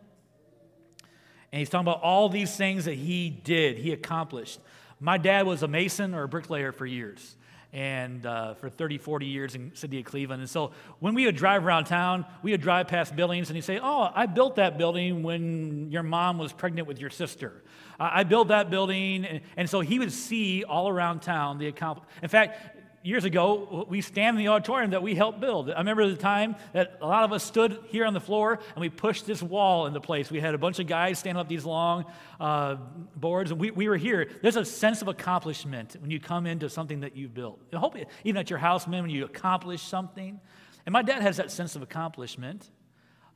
And 1.51 1.59
he's 1.59 1.69
talking 1.69 1.87
about 1.87 2.01
all 2.01 2.29
these 2.29 2.55
things 2.55 2.85
that 2.85 2.93
he 2.93 3.29
did, 3.29 3.77
he 3.77 3.91
accomplished. 3.91 4.59
My 4.99 5.17
dad 5.17 5.45
was 5.45 5.63
a 5.63 5.67
mason 5.67 6.13
or 6.13 6.23
a 6.23 6.27
bricklayer 6.27 6.71
for 6.71 6.85
years 6.85 7.35
and 7.71 8.25
uh, 8.25 8.55
for 8.55 8.69
30, 8.69 8.97
40 8.97 9.25
years 9.25 9.55
in 9.55 9.71
city 9.75 9.99
of 9.99 10.05
Cleveland. 10.05 10.41
And 10.41 10.49
so 10.49 10.71
when 10.99 11.13
we 11.13 11.25
would 11.25 11.35
drive 11.35 11.65
around 11.65 11.85
town, 11.85 12.25
we 12.41 12.51
would 12.51 12.61
drive 12.61 12.87
past 12.87 13.15
buildings 13.15 13.49
and 13.49 13.55
he'd 13.55 13.63
say, 13.63 13.79
oh, 13.81 14.09
I 14.13 14.25
built 14.25 14.55
that 14.55 14.77
building 14.77 15.21
when 15.21 15.91
your 15.91 16.03
mom 16.03 16.37
was 16.37 16.51
pregnant 16.51 16.87
with 16.87 16.99
your 16.99 17.09
sister. 17.09 17.63
I 17.99 18.23
built 18.23 18.47
that 18.47 18.69
building. 18.69 19.25
And, 19.25 19.41
and 19.57 19.69
so 19.69 19.81
he 19.81 19.99
would 19.99 20.11
see 20.11 20.63
all 20.63 20.87
around 20.87 21.21
town 21.21 21.59
the 21.59 21.67
accomplishment. 21.67 22.23
In 22.23 22.29
fact, 22.29 22.78
years 23.03 23.25
ago, 23.25 23.85
we 23.89 24.01
stand 24.01 24.37
in 24.37 24.43
the 24.43 24.49
auditorium 24.49 24.91
that 24.91 25.01
we 25.01 25.15
helped 25.15 25.39
build. 25.39 25.69
I 25.71 25.77
remember 25.77 26.07
the 26.09 26.15
time 26.15 26.55
that 26.73 26.97
a 27.01 27.07
lot 27.07 27.23
of 27.23 27.31
us 27.31 27.43
stood 27.43 27.79
here 27.87 28.05
on 28.05 28.13
the 28.13 28.19
floor 28.19 28.59
and 28.75 28.81
we 28.81 28.89
pushed 28.89 29.25
this 29.25 29.41
wall 29.41 29.85
into 29.85 30.01
place. 30.01 30.29
We 30.29 30.39
had 30.39 30.53
a 30.53 30.57
bunch 30.57 30.79
of 30.79 30.87
guys 30.87 31.19
standing 31.19 31.39
up 31.39 31.47
these 31.47 31.65
long 31.65 32.05
uh, 32.39 32.75
boards, 33.15 33.51
and 33.51 33.59
we, 33.59 33.71
we 33.71 33.87
were 33.87 33.97
here. 33.97 34.29
There's 34.41 34.57
a 34.57 34.65
sense 34.65 35.01
of 35.01 35.07
accomplishment 35.07 35.95
when 35.99 36.11
you 36.11 36.19
come 36.19 36.45
into 36.45 36.69
something 36.69 37.01
that 37.01 37.15
you've 37.15 37.33
built. 37.33 37.59
I 37.73 37.77
hope 37.77 37.95
even 38.23 38.39
at 38.39 38.49
your 38.49 38.59
house, 38.59 38.87
man, 38.87 39.03
when 39.03 39.11
you 39.11 39.25
accomplish 39.25 39.81
something. 39.81 40.39
And 40.85 40.93
my 40.93 41.01
dad 41.01 41.21
has 41.21 41.37
that 41.37 41.51
sense 41.51 41.75
of 41.75 41.81
accomplishment 41.81 42.69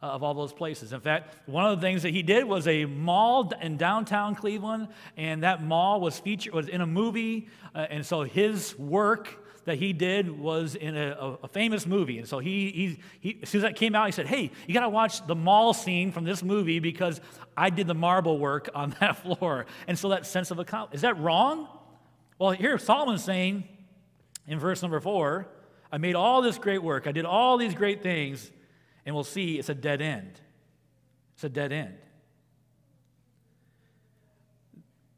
uh, 0.01 0.07
of 0.07 0.23
all 0.23 0.33
those 0.33 0.51
places. 0.51 0.91
In 0.91 0.99
fact, 0.99 1.33
one 1.47 1.65
of 1.65 1.79
the 1.79 1.81
things 1.81 2.03
that 2.03 2.09
he 2.09 2.23
did 2.23 2.43
was 2.43 2.67
a 2.67 2.85
mall 2.85 3.51
in 3.61 3.77
downtown 3.77 4.35
Cleveland, 4.35 4.89
and 5.15 5.43
that 5.43 5.63
mall 5.63 6.01
was 6.01 6.19
featured 6.19 6.53
was 6.53 6.67
in 6.67 6.81
a 6.81 6.87
movie, 6.87 7.47
uh, 7.73 7.85
and 7.89 8.05
so 8.05 8.23
his 8.23 8.77
work 8.77 9.42
that 9.65 9.77
he 9.77 9.93
did 9.93 10.29
was 10.37 10.75
in 10.75 10.97
a, 10.97 11.37
a 11.43 11.47
famous 11.47 11.85
movie. 11.85 12.17
And 12.17 12.27
so 12.27 12.39
he, 12.39 12.71
he, 12.71 12.99
he, 13.19 13.39
as 13.43 13.49
soon 13.49 13.59
as 13.59 13.63
that 13.63 13.75
came 13.75 13.95
out, 13.95 14.05
he 14.05 14.11
said, 14.11 14.27
Hey, 14.27 14.51
you 14.67 14.73
got 14.73 14.81
to 14.81 14.89
watch 14.89 15.25
the 15.25 15.35
mall 15.35 15.73
scene 15.73 16.11
from 16.11 16.25
this 16.25 16.43
movie 16.43 16.79
because 16.79 17.21
I 17.55 17.69
did 17.69 17.87
the 17.87 17.93
marble 17.93 18.37
work 18.37 18.69
on 18.75 18.95
that 18.99 19.17
floor. 19.17 19.65
And 19.87 19.97
so 19.97 20.09
that 20.09 20.25
sense 20.25 20.51
of 20.51 20.59
account, 20.59 20.93
is 20.93 21.01
that 21.01 21.17
wrong? 21.17 21.67
Well, 22.39 22.51
here 22.51 22.77
Solomon's 22.77 23.23
saying 23.23 23.63
in 24.47 24.59
verse 24.59 24.81
number 24.81 24.99
four, 24.99 25.47
I 25.91 25.97
made 25.97 26.15
all 26.15 26.41
this 26.41 26.57
great 26.57 26.83
work. 26.83 27.07
I 27.07 27.11
did 27.11 27.25
all 27.25 27.57
these 27.57 27.75
great 27.75 28.01
things. 28.03 28.51
And 29.05 29.15
we'll 29.15 29.23
see 29.23 29.59
it's 29.59 29.69
a 29.69 29.75
dead 29.75 30.01
end. 30.01 30.39
It's 31.35 31.43
a 31.43 31.49
dead 31.49 31.71
end. 31.71 31.95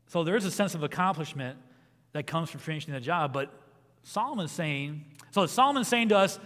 So 0.08 0.24
there 0.24 0.36
is 0.36 0.46
a 0.46 0.52
sense 0.52 0.76
of 0.76 0.84
accomplishment 0.84 1.58
that 2.14 2.26
comes 2.26 2.50
from 2.50 2.62
finishing 2.62 2.94
the 2.94 3.00
job, 3.00 3.34
but 3.34 3.52
Solomon's 4.06 4.52
saying, 4.52 5.04
so 5.32 5.48
Solomon's 5.48 5.88
saying 5.88 6.10
to 6.10 6.18
us, 6.18 6.40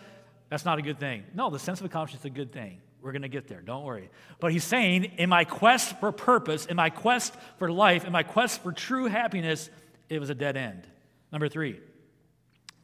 that's 0.49 0.63
not 0.63 0.79
a 0.79 0.81
good 0.81 0.97
thing. 0.97 1.25
No, 1.35 1.49
the 1.49 1.59
sense 1.59 1.81
of 1.81 1.85
accomplishment 1.85 2.21
is 2.21 2.25
a 2.25 2.29
good 2.29 2.53
thing. 2.53 2.81
We're 3.01 3.11
going 3.11 3.21
to 3.21 3.29
get 3.29 3.47
there, 3.47 3.61
don't 3.61 3.83
worry. 3.83 4.09
But 4.39 4.53
he's 4.53 4.63
saying, 4.63 5.03
in 5.17 5.29
my 5.29 5.43
quest 5.43 5.99
for 5.99 6.11
purpose, 6.13 6.65
in 6.65 6.77
my 6.77 6.89
quest 6.89 7.35
for 7.57 7.69
life, 7.69 8.05
in 8.05 8.13
my 8.13 8.23
quest 8.23 8.63
for 8.63 8.71
true 8.71 9.05
happiness, 9.05 9.69
it 10.07 10.19
was 10.19 10.29
a 10.29 10.35
dead 10.35 10.55
end. 10.55 10.87
Number 11.33 11.49
three, 11.49 11.79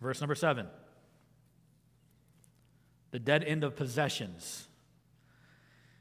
verse 0.02 0.22
number 0.22 0.36
seven 0.36 0.68
the 3.12 3.20
dead 3.20 3.46
end 3.46 3.64
of 3.64 3.78
possessions. 3.78 4.68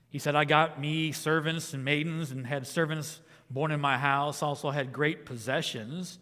He 0.09 0.19
said, 0.19 0.35
I 0.35 0.45
got 0.45 0.81
me 0.81 1.12
servants 1.12 1.73
and 1.73 1.85
maidens 1.85 2.33
and 2.33 2.45
had 2.45 2.66
servants 2.66 3.21
born 3.49 3.71
in 3.71 3.81
my 3.81 3.99
house, 3.99 4.43
also 4.43 4.71
had 4.71 4.93
great 4.93 5.25
possessions 5.25 6.19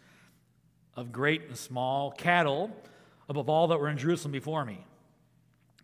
of 0.96 1.12
great 1.12 1.42
and 1.48 1.56
small 1.56 2.10
cattle 2.10 2.70
above 3.28 3.48
all 3.48 3.68
that 3.68 3.78
were 3.78 3.88
in 3.88 3.98
Jerusalem 3.98 4.32
before 4.32 4.64
me. 4.64 4.84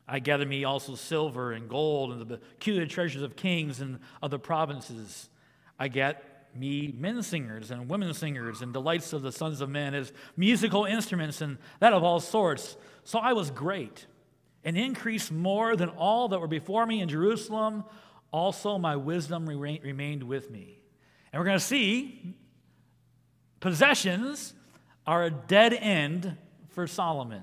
I 0.07 0.21
gathered 0.21 0.49
me 0.49 0.65
also 0.65 0.95
silver 0.95 1.53
and 1.53 1.69
gold 1.69 2.13
and 2.13 2.21
the 2.21 2.39
peculiar 2.39 2.87
treasures 2.87 3.23
of 3.23 3.37
kings 3.37 3.81
and 3.81 3.99
of 4.23 4.31
the 4.31 4.39
provinces. 4.39 5.29
I 5.79 5.89
get 5.89 6.25
me 6.55 6.95
men 6.97 7.23
singers 7.23 7.71
and 7.71 7.89
women 7.89 8.15
singers 8.15 8.63
and 8.63 8.73
delights 8.73 9.13
of 9.13 9.23
the 9.23 9.33
sons 9.33 9.61
of 9.61 9.69
men 9.69 9.95
as 9.95 10.13
musical 10.37 10.87
instruments 10.87 11.41
and 11.41 11.59
that 11.81 11.93
of 11.93 12.03
all 12.03 12.21
sorts. 12.21 12.77
So 13.05 13.19
I 13.19 13.35
was 13.35 13.51
great 13.51 14.07
and 14.65 14.77
increased 14.77 15.31
more 15.31 15.77
than 15.77 15.91
all 15.91 16.29
that 16.29 16.41
were 16.41 16.49
before 16.49 16.87
me 16.87 17.01
in 17.01 17.09
Jerusalem. 17.09 17.85
Also, 18.33 18.79
my 18.79 18.97
wisdom 18.97 19.47
remained 19.47 20.23
with 20.23 20.51
me. 20.51 20.81
And 21.33 21.41
we're 21.41 21.47
going 21.47 21.59
to 21.59 21.65
see 21.65 22.35
possessions 23.61 24.55
are 25.09 25.25
a 25.25 25.31
dead 25.31 25.73
end 25.73 26.37
for 26.69 26.87
Solomon. 26.87 27.43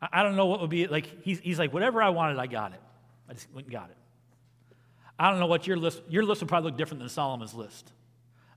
I 0.00 0.22
don't 0.22 0.36
know 0.36 0.44
what 0.44 0.60
would 0.60 0.68
be 0.68 0.86
like. 0.86 1.24
He's, 1.24 1.40
he's 1.40 1.58
like, 1.58 1.72
whatever 1.72 2.02
I 2.02 2.10
wanted, 2.10 2.38
I 2.38 2.46
got 2.46 2.74
it. 2.74 2.80
I 3.26 3.32
just 3.32 3.50
went 3.54 3.68
and 3.68 3.72
got 3.72 3.88
it. 3.88 3.96
I 5.18 5.30
don't 5.30 5.40
know 5.40 5.46
what 5.46 5.66
your 5.66 5.78
list, 5.78 6.02
your 6.10 6.24
list 6.24 6.42
would 6.42 6.48
probably 6.48 6.70
look 6.70 6.78
different 6.78 7.00
than 7.00 7.08
Solomon's 7.08 7.54
list. 7.54 7.90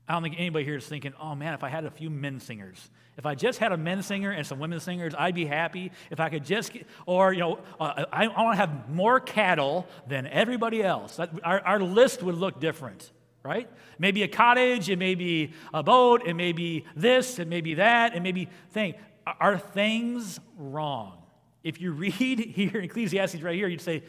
I 0.06 0.12
don't 0.12 0.22
think 0.22 0.34
anybody 0.36 0.66
here 0.66 0.76
is 0.76 0.86
thinking, 0.86 1.14
oh 1.18 1.34
man, 1.34 1.54
if 1.54 1.64
I 1.64 1.70
had 1.70 1.86
a 1.86 1.90
few 1.90 2.10
men 2.10 2.38
singers, 2.38 2.90
if 3.16 3.24
I 3.24 3.34
just 3.34 3.58
had 3.58 3.72
a 3.72 3.78
men 3.78 4.02
singer 4.02 4.30
and 4.30 4.46
some 4.46 4.58
women 4.58 4.78
singers, 4.78 5.14
I'd 5.18 5.34
be 5.34 5.46
happy. 5.46 5.90
If 6.10 6.20
I 6.20 6.28
could 6.28 6.44
just, 6.44 6.74
get, 6.74 6.86
or, 7.06 7.32
you 7.32 7.40
know, 7.40 7.60
uh, 7.80 8.04
I, 8.12 8.26
I 8.26 8.42
want 8.42 8.52
to 8.52 8.56
have 8.58 8.90
more 8.90 9.20
cattle 9.20 9.88
than 10.06 10.26
everybody 10.26 10.82
else. 10.82 11.16
That, 11.16 11.30
our, 11.42 11.60
our 11.60 11.80
list 11.80 12.22
would 12.22 12.34
look 12.34 12.60
different 12.60 13.10
right? 13.42 13.68
Maybe 13.98 14.22
a 14.22 14.28
cottage, 14.28 14.88
it 14.88 14.98
may 14.98 15.14
be 15.14 15.52
a 15.74 15.82
boat, 15.82 16.22
it 16.26 16.34
may 16.34 16.52
be 16.52 16.84
this, 16.94 17.38
it 17.38 17.48
may 17.48 17.60
be 17.60 17.74
that, 17.74 18.14
it 18.14 18.22
may 18.22 18.32
be 18.32 18.48
thing. 18.70 18.94
Are 19.26 19.58
things 19.58 20.40
wrong? 20.56 21.18
If 21.62 21.80
you 21.80 21.92
read 21.92 22.38
here 22.38 22.78
in 22.78 22.84
Ecclesiastes 22.84 23.42
right 23.42 23.54
here, 23.54 23.68
you'd 23.68 23.80
say, 23.80 24.02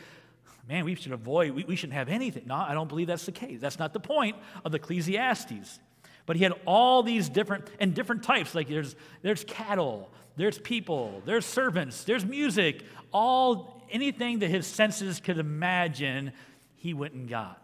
man, 0.68 0.86
we 0.86 0.96
should 0.96 1.12
avoid, 1.12 1.52
we, 1.52 1.63
we 1.63 1.75
shouldn't 1.75 1.98
have 1.98 2.10
anything. 2.10 2.44
No, 2.46 2.56
I 2.56 2.74
don't 2.74 2.88
believe 2.88 3.08
that's 3.08 3.25
the 3.25 3.32
case. 3.32 3.60
That's 3.60 3.80
not 3.80 3.94
the 3.94 4.00
point 4.00 4.38
of 4.63 4.74
Ecclesiastes. 4.74 5.80
But 6.25 6.38
he 6.38 6.44
had 6.44 6.54
all 6.66 7.04
these 7.04 7.28
different 7.28 7.68
and 7.80 7.94
different 7.94 8.24
types. 8.24 8.56
Like 8.56 8.70
there's 8.70 8.96
there's 9.22 9.44
cattle, 9.44 10.10
there's 10.38 10.58
people, 10.58 11.22
there's 11.25 11.46
servants, 11.46 12.06
there's 12.06 12.24
music, 12.24 12.84
all 13.12 13.86
anything 13.92 14.40
that 14.40 14.50
his 14.50 14.66
senses 14.66 15.20
could 15.20 15.38
imagine, 15.38 16.32
he 16.75 16.94
went 16.94 17.13
and 17.13 17.28
got. 17.28 17.62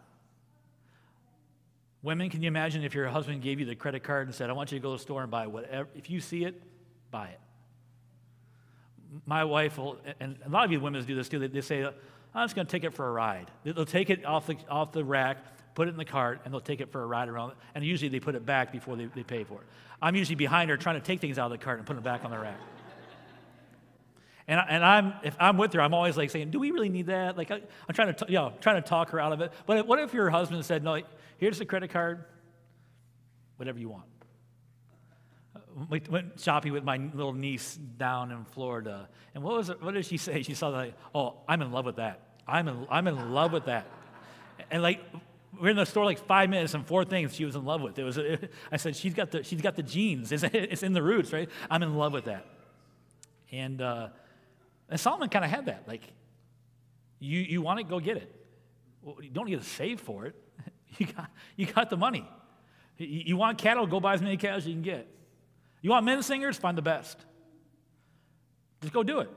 Women, 2.02 2.30
can 2.30 2.42
you 2.42 2.48
imagine 2.48 2.82
if 2.82 2.94
your 2.94 3.08
husband 3.08 3.42
gave 3.42 3.60
you 3.60 3.66
the 3.66 3.74
credit 3.74 4.02
card 4.02 4.26
and 4.26 4.34
said, 4.34 4.48
I 4.48 4.54
want 4.54 4.72
you 4.72 4.78
to 4.78 4.82
go 4.82 4.92
to 4.92 4.96
the 4.96 5.02
store 5.02 5.22
and 5.22 5.30
buy 5.30 5.46
whatever, 5.46 5.88
if 5.94 6.08
you 6.08 6.20
see 6.20 6.44
it, 6.44 6.60
buy 7.10 7.28
it. 7.28 7.40
My 9.26 9.44
wife 9.44 9.76
will, 9.76 9.98
and 10.18 10.38
a 10.46 10.48
lot 10.48 10.64
of 10.64 10.72
you 10.72 10.80
women 10.80 11.04
do 11.04 11.14
this 11.14 11.28
too, 11.28 11.46
they, 11.46 11.60
say, 11.60 11.84
I'm 11.84 12.44
just 12.44 12.54
going 12.54 12.66
to 12.66 12.70
take 12.70 12.84
it 12.84 12.94
for 12.94 13.06
a 13.06 13.12
ride. 13.12 13.50
They'll 13.64 13.84
take 13.84 14.08
it 14.08 14.24
off 14.24 14.46
the, 14.46 14.56
off 14.70 14.92
the 14.92 15.04
rack, 15.04 15.38
put 15.74 15.88
it 15.88 15.90
in 15.90 15.96
the 15.96 16.04
cart, 16.04 16.40
and 16.44 16.54
they'll 16.54 16.60
take 16.60 16.80
it 16.80 16.90
for 16.90 17.02
a 17.02 17.06
ride 17.06 17.28
around. 17.28 17.52
And 17.74 17.84
usually 17.84 18.08
they 18.08 18.20
put 18.20 18.34
it 18.34 18.46
back 18.46 18.72
before 18.72 18.96
they, 18.96 19.06
they 19.06 19.24
pay 19.24 19.44
for 19.44 19.60
it. 19.60 19.66
I'm 20.00 20.16
usually 20.16 20.36
behind 20.36 20.70
her 20.70 20.76
trying 20.78 20.98
to 20.98 21.04
take 21.04 21.20
things 21.20 21.38
out 21.38 21.52
of 21.52 21.58
the 21.58 21.62
cart 21.62 21.78
and 21.78 21.86
put 21.86 21.94
them 21.94 22.04
back 22.04 22.24
on 22.24 22.30
the 22.30 22.38
rack. 22.38 22.58
And, 24.50 24.58
I, 24.58 24.66
and 24.68 24.84
I'm, 24.84 25.14
if 25.22 25.36
I'm 25.38 25.56
with 25.56 25.72
her, 25.74 25.80
I'm 25.80 25.94
always 25.94 26.16
like 26.16 26.30
saying, 26.30 26.50
do 26.50 26.58
we 26.58 26.72
really 26.72 26.88
need 26.88 27.06
that? 27.06 27.38
Like, 27.38 27.52
I, 27.52 27.60
am 27.88 27.94
trying 27.94 28.12
to, 28.12 28.26
you 28.26 28.34
know, 28.34 28.52
trying 28.60 28.82
to 28.82 28.88
talk 28.88 29.10
her 29.10 29.20
out 29.20 29.32
of 29.32 29.40
it. 29.40 29.52
But 29.64 29.86
what 29.86 30.00
if 30.00 30.12
your 30.12 30.28
husband 30.28 30.64
said, 30.64 30.82
no, 30.82 31.00
Here's 31.40 31.58
the 31.58 31.64
credit 31.64 31.88
card, 31.90 32.24
whatever 33.56 33.78
you 33.78 33.88
want. 33.88 34.04
We 35.88 36.02
went 36.10 36.38
shopping 36.38 36.72
with 36.72 36.84
my 36.84 36.98
little 36.98 37.32
niece 37.32 37.76
down 37.76 38.30
in 38.30 38.44
Florida. 38.44 39.08
And 39.34 39.42
what, 39.42 39.56
was 39.56 39.70
it, 39.70 39.82
what 39.82 39.94
did 39.94 40.04
she 40.04 40.18
say? 40.18 40.42
She 40.42 40.52
saw 40.52 40.68
like, 40.68 40.94
oh, 41.14 41.36
I'm 41.48 41.62
in 41.62 41.72
love 41.72 41.86
with 41.86 41.96
that. 41.96 42.20
I'm 42.46 42.68
in, 42.68 42.86
I'm 42.90 43.06
in 43.06 43.32
love 43.32 43.52
with 43.52 43.66
that. 43.66 43.86
And 44.70 44.82
like, 44.82 45.00
we're 45.58 45.70
in 45.70 45.76
the 45.76 45.86
store 45.86 46.04
like 46.04 46.18
five 46.26 46.50
minutes 46.50 46.74
and 46.74 46.86
four 46.86 47.06
things 47.06 47.34
she 47.34 47.46
was 47.46 47.56
in 47.56 47.64
love 47.64 47.80
with. 47.80 47.98
It 47.98 48.04
was, 48.04 48.18
it, 48.18 48.52
I 48.70 48.76
said, 48.76 48.94
she's 48.94 49.14
got 49.14 49.30
the, 49.30 49.42
she's 49.42 49.62
got 49.62 49.76
the 49.76 49.82
genes. 49.82 50.32
It's, 50.32 50.42
it's 50.42 50.82
in 50.82 50.92
the 50.92 51.02
roots, 51.02 51.32
right? 51.32 51.48
I'm 51.70 51.82
in 51.82 51.96
love 51.96 52.12
with 52.12 52.26
that. 52.26 52.44
And, 53.50 53.80
uh, 53.80 54.08
and 54.90 54.98
Solomon 54.98 55.28
kind 55.28 55.44
of 55.44 55.50
had 55.50 55.66
that. 55.66 55.84
Like, 55.86 56.02
you, 57.20 57.38
you 57.40 57.62
want 57.62 57.80
it, 57.80 57.88
go 57.88 58.00
get 58.00 58.16
it. 58.16 58.34
Well, 59.02 59.16
you 59.22 59.30
don't 59.30 59.48
need 59.48 59.58
to 59.58 59.64
save 59.64 60.00
for 60.00 60.26
it. 60.26 60.34
You 60.98 61.06
got, 61.06 61.30
you 61.54 61.66
got 61.66 61.88
the 61.88 61.96
money. 61.96 62.28
You 62.98 63.36
want 63.36 63.58
cattle, 63.58 63.86
go 63.86 64.00
buy 64.00 64.14
as 64.14 64.20
many 64.20 64.36
cattle 64.36 64.56
as 64.56 64.66
you 64.66 64.74
can 64.74 64.82
get. 64.82 65.06
You 65.82 65.90
want 65.90 66.04
men 66.04 66.20
singers, 66.24 66.58
find 66.58 66.76
the 66.76 66.82
best. 66.82 67.16
Just 68.80 68.92
go 68.92 69.04
do 69.04 69.20
it. 69.20 69.30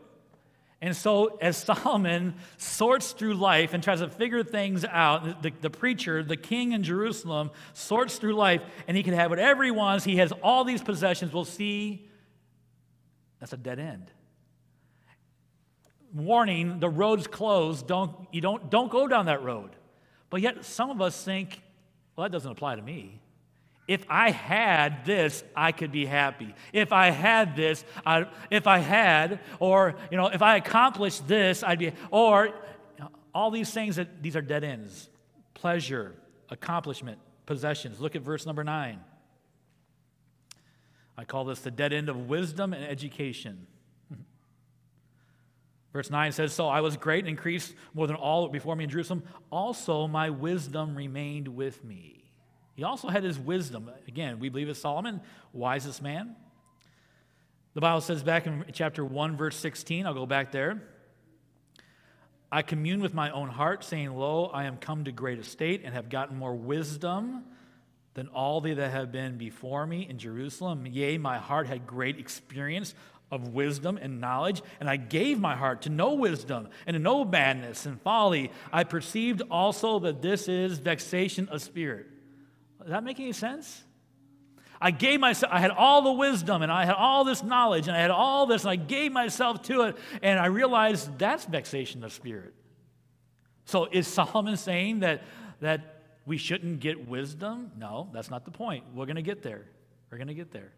And 0.82 0.96
so, 0.96 1.38
as 1.40 1.56
Solomon 1.64 2.34
sorts 2.58 3.12
through 3.12 3.36
life 3.36 3.76
and 3.76 3.84
tries 3.84 4.00
to 4.00 4.10
figure 4.10 4.44
things 4.44 4.84
out, 4.84 5.44
the, 5.44 5.54
the 5.62 5.70
preacher, 5.70 6.24
the 6.24 6.36
king 6.36 6.72
in 6.72 6.82
Jerusalem, 6.82 7.52
sorts 7.74 8.18
through 8.18 8.34
life, 8.34 8.64
and 8.88 8.98
he 8.98 9.04
can 9.04 9.14
have 9.14 9.30
whatever 9.30 9.64
he 9.64 9.72
wants. 9.72 10.04
He 10.04 10.18
has 10.18 10.34
all 10.42 10.66
these 10.66 10.82
possessions. 10.82 11.32
We'll 11.32 11.46
see 11.46 12.10
that's 13.40 13.54
a 13.54 13.58
dead 13.58 13.78
end. 13.78 14.10
Warning: 16.14 16.80
the 16.80 16.90
road's 16.90 17.28
closed. 17.28 17.88
Don't 17.88 18.16
you 18.32 18.42
don't 18.42 18.70
don't 18.70 18.92
go 18.92 19.08
down 19.08 19.26
that 19.26 19.44
road. 19.44 19.72
But 20.30 20.42
yet, 20.42 20.66
some 20.66 20.90
of 20.90 21.02
us 21.02 21.24
think, 21.24 21.62
well, 22.16 22.26
that 22.26 22.32
doesn't 22.32 22.52
apply 22.52 22.76
to 22.76 22.82
me. 22.82 23.22
If 23.88 24.06
I 24.10 24.32
had 24.32 25.06
this, 25.06 25.44
I 25.56 25.72
could 25.74 25.92
be 25.92 26.06
happy. 26.06 26.56
If 26.72 26.94
I 26.94 27.10
had 27.10 27.56
this, 27.56 27.84
I, 28.06 28.28
if 28.50 28.66
I 28.66 28.78
had, 28.78 29.42
or 29.60 29.96
you 30.10 30.18
know, 30.18 30.28
if 30.28 30.42
I 30.42 30.56
accomplished 30.56 31.28
this, 31.28 31.64
I'd 31.64 31.80
be, 31.80 31.92
or 32.10 32.46
you 32.48 32.54
know, 33.00 33.10
all 33.36 33.52
these 33.52 33.72
things 33.72 33.98
that 33.98 34.24
these 34.24 34.36
are 34.36 34.42
dead 34.42 34.64
ends. 34.64 35.10
Pleasure, 35.54 36.16
accomplishment, 36.50 37.20
possessions. 37.46 38.00
Look 38.00 38.16
at 38.16 38.22
verse 38.22 38.46
number 38.46 38.64
nine. 38.64 39.02
I 41.18 41.26
call 41.26 41.46
this 41.46 41.60
the 41.60 41.72
dead 41.72 41.94
end 41.94 42.10
of 42.10 42.30
wisdom 42.30 42.74
and 42.74 42.84
education. 42.84 43.68
Verse 45.94 46.10
9 46.10 46.32
says, 46.32 46.52
So 46.52 46.68
I 46.68 46.82
was 46.82 46.98
great 46.98 47.20
and 47.20 47.30
increased 47.30 47.76
more 47.94 48.08
than 48.08 48.16
all 48.16 48.50
before 48.50 48.76
me 48.76 48.84
in 48.84 48.90
Jerusalem. 48.90 49.24
Also, 49.52 50.08
my 50.08 50.32
wisdom 50.32 50.96
remained 50.96 51.48
with 51.48 51.84
me. 51.84 52.32
He 52.76 52.84
also 52.84 53.08
had 53.08 53.24
his 53.24 53.38
wisdom. 53.38 53.90
Again, 54.08 54.40
we 54.40 54.50
believe 54.50 54.68
it's 54.68 54.80
Solomon, 54.80 55.22
wisest 55.54 56.02
man. 56.02 56.36
The 57.76 57.82
Bible 57.82 58.02
says 58.02 58.24
back 58.24 58.48
in 58.48 58.66
chapter 58.74 59.06
1, 59.06 59.38
verse 59.38 59.56
16, 59.56 60.08
I'll 60.08 60.14
go 60.16 60.26
back 60.26 60.52
there. 60.52 60.82
I 62.52 62.62
commune 62.64 63.02
with 63.02 63.14
my 63.14 63.32
own 63.32 63.50
heart, 63.50 63.84
saying, 63.84 64.16
Lo, 64.16 64.46
I 64.46 64.66
am 64.66 64.78
come 64.78 65.06
to 65.06 65.12
great 65.12 65.40
estate 65.40 65.82
and 65.84 65.94
have 65.94 66.10
gotten 66.10 66.38
more 66.38 66.56
wisdom 66.56 67.44
than 68.14 68.28
all 68.28 68.62
they 68.62 68.74
that 68.74 68.92
have 68.92 69.12
been 69.12 69.38
before 69.38 69.88
me 69.88 70.08
in 70.08 70.20
Jerusalem. 70.20 70.86
Yea, 70.86 71.18
my 71.18 71.40
heart 71.40 71.68
had 71.68 71.88
great 71.88 72.20
experience 72.20 72.94
of 73.34 73.48
wisdom 73.50 73.98
and 74.00 74.22
knowledge, 74.22 74.62
and 74.80 74.88
I 74.88 74.96
gave 74.96 75.40
my 75.40 75.56
heart 75.56 75.82
to 75.84 75.90
know 75.90 76.14
wisdom 76.14 76.70
and 76.86 76.94
to 76.94 77.00
know 77.00 77.26
madness 77.26 77.88
and 77.88 78.00
folly. 78.02 78.52
I 78.72 78.84
perceived 78.84 79.42
also 79.50 79.98
that 80.00 80.22
this 80.22 80.48
is 80.48 80.78
vexation 80.78 81.50
of 81.50 81.64
spirit. 81.64 82.06
Does 82.80 82.92
that 82.92 83.04
make 83.04 83.20
any 83.20 83.32
sense? 83.32 83.84
I 84.80 84.92
gave 84.92 85.20
myself, 85.20 85.52
I 85.52 85.60
had 85.60 85.72
all 85.72 86.04
the 86.04 86.12
wisdom 86.12 86.62
and 86.62 86.72
I 86.72 86.86
had 86.86 86.96
all 86.96 87.24
this 87.24 87.42
knowledge 87.42 87.88
and 87.88 87.98
I 87.98 88.02
had 88.02 88.12
all 88.12 88.46
this 88.46 88.64
and 88.64 88.72
I 88.72 88.76
gave 88.76 89.12
myself 89.12 89.64
to 89.64 89.84
it 89.84 89.98
and 90.22 90.40
I 90.40 90.48
realized 90.48 91.18
that's 91.18 91.46
vexation 91.46 92.04
of 92.04 92.14
spirit. 92.14 92.54
So 93.66 93.88
is 93.92 94.08
Solomon 94.08 94.58
saying 94.58 95.00
that, 95.00 95.24
that 95.62 96.04
we 96.26 96.38
shouldn't 96.38 96.82
get 96.82 97.08
wisdom? 97.08 97.72
No, 97.78 98.10
that's 98.14 98.30
not 98.30 98.46
the 98.46 98.52
point. 98.52 98.84
We're 98.94 99.06
going 99.06 99.16
to 99.16 99.22
get 99.24 99.42
there. 99.42 99.66
We're 100.12 100.18
going 100.18 100.28
to 100.28 100.34
get 100.34 100.52
there. 100.52 100.74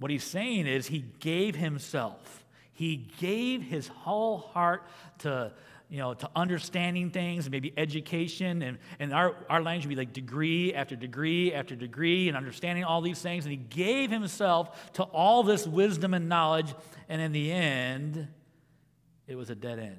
What 0.00 0.10
he's 0.10 0.24
saying 0.24 0.66
is 0.66 0.86
he 0.86 1.04
gave 1.20 1.54
himself. 1.54 2.44
He 2.72 3.08
gave 3.20 3.62
his 3.62 3.86
whole 3.86 4.38
heart 4.38 4.82
to, 5.18 5.52
you 5.90 5.98
know, 5.98 6.14
to 6.14 6.30
understanding 6.34 7.10
things 7.10 7.50
maybe 7.50 7.74
education. 7.76 8.62
And, 8.62 8.78
and 8.98 9.12
our, 9.12 9.36
our 9.50 9.62
language 9.62 9.84
would 9.84 9.90
be 9.90 9.96
like 9.96 10.14
degree 10.14 10.72
after 10.72 10.96
degree 10.96 11.52
after 11.52 11.76
degree 11.76 12.28
and 12.28 12.36
understanding 12.36 12.84
all 12.84 13.02
these 13.02 13.20
things. 13.20 13.44
And 13.44 13.50
he 13.52 13.58
gave 13.58 14.10
himself 14.10 14.92
to 14.94 15.02
all 15.02 15.42
this 15.42 15.66
wisdom 15.66 16.14
and 16.14 16.30
knowledge. 16.30 16.74
And 17.10 17.20
in 17.20 17.32
the 17.32 17.52
end, 17.52 18.26
it 19.28 19.36
was 19.36 19.50
a 19.50 19.54
dead 19.54 19.78
end. 19.78 19.98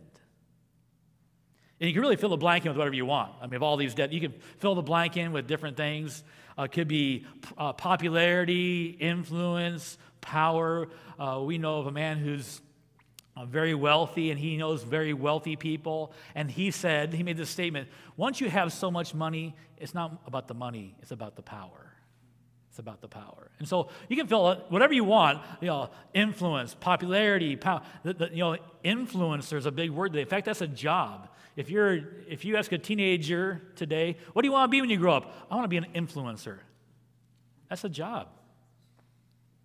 And 1.80 1.88
you 1.88 1.94
can 1.94 2.02
really 2.02 2.16
fill 2.16 2.30
the 2.30 2.38
blank 2.38 2.66
in 2.66 2.72
with 2.72 2.78
whatever 2.78 2.96
you 2.96 3.06
want. 3.06 3.34
I 3.40 3.46
mean, 3.46 3.56
of 3.56 3.64
all 3.64 3.78
these 3.78 3.94
dead, 3.94 4.12
you 4.12 4.22
can 4.22 4.34
fill 4.58 4.74
the 4.74 4.82
blank 4.82 5.16
in 5.18 5.32
with 5.32 5.48
different 5.48 5.78
things. 5.78 6.24
Uh, 6.62 6.68
could 6.68 6.88
be 6.88 7.26
uh, 7.58 7.74
popularity, 7.74 8.96
influence, 9.00 9.98
power. 10.22 10.88
Uh, 11.18 11.42
we 11.44 11.58
know 11.58 11.80
of 11.80 11.88
a 11.88 11.92
man 11.92 12.20
who's 12.20 12.62
uh, 13.36 13.44
very 13.46 13.74
wealthy 13.74 14.30
and 14.30 14.40
he 14.40 14.58
knows 14.58 14.84
very 14.84 15.12
wealthy 15.12 15.56
people. 15.56 16.14
And 16.36 16.52
he 16.52 16.70
said, 16.70 17.16
he 17.16 17.24
made 17.24 17.36
this 17.36 17.50
statement 17.50 17.90
once 18.16 18.40
you 18.40 18.48
have 18.48 18.72
so 18.72 18.92
much 18.92 19.16
money, 19.16 19.56
it's 19.80 19.96
not 19.96 20.22
about 20.28 20.48
the 20.48 20.54
money, 20.54 20.96
it's 21.02 21.10
about 21.10 21.36
the 21.36 21.42
power. 21.42 21.94
It's 22.70 22.78
about 22.78 23.02
the 23.02 23.08
power. 23.08 23.50
And 23.58 23.68
so 23.68 23.90
you 24.08 24.16
can 24.16 24.28
fill 24.28 24.54
whatever 24.70 24.94
you 24.94 25.04
want, 25.04 25.42
you 25.62 25.68
know, 25.68 25.90
influence, 26.14 26.76
popularity, 26.76 27.56
power. 27.56 27.82
The, 28.04 28.14
the, 28.14 28.30
you 28.32 28.44
know, 28.44 28.58
influencer 28.86 29.58
is 29.58 29.66
a 29.66 29.72
big 29.72 29.90
word. 29.90 30.16
In 30.16 30.28
fact, 30.28 30.46
that's 30.46 30.62
a 30.62 30.68
job. 30.68 31.28
If, 31.62 31.70
you're, 31.70 32.00
if 32.28 32.44
you 32.44 32.58
ask 32.58 32.72
a 32.72 32.80
teenager 32.80 33.62
today, 33.76 34.18
what 34.34 34.42
do 34.42 34.48
you 34.48 34.52
want 34.52 34.68
to 34.68 34.72
be 34.72 34.82
when 34.82 34.90
you 34.90 34.98
grow 34.98 35.14
up? 35.14 35.32
I 35.52 35.54
want 35.54 35.66
to 35.66 35.68
be 35.68 35.78
an 35.78 35.86
influencer. 35.94 36.58
That's 37.70 37.84
a 37.84 37.90
job. 37.90 38.30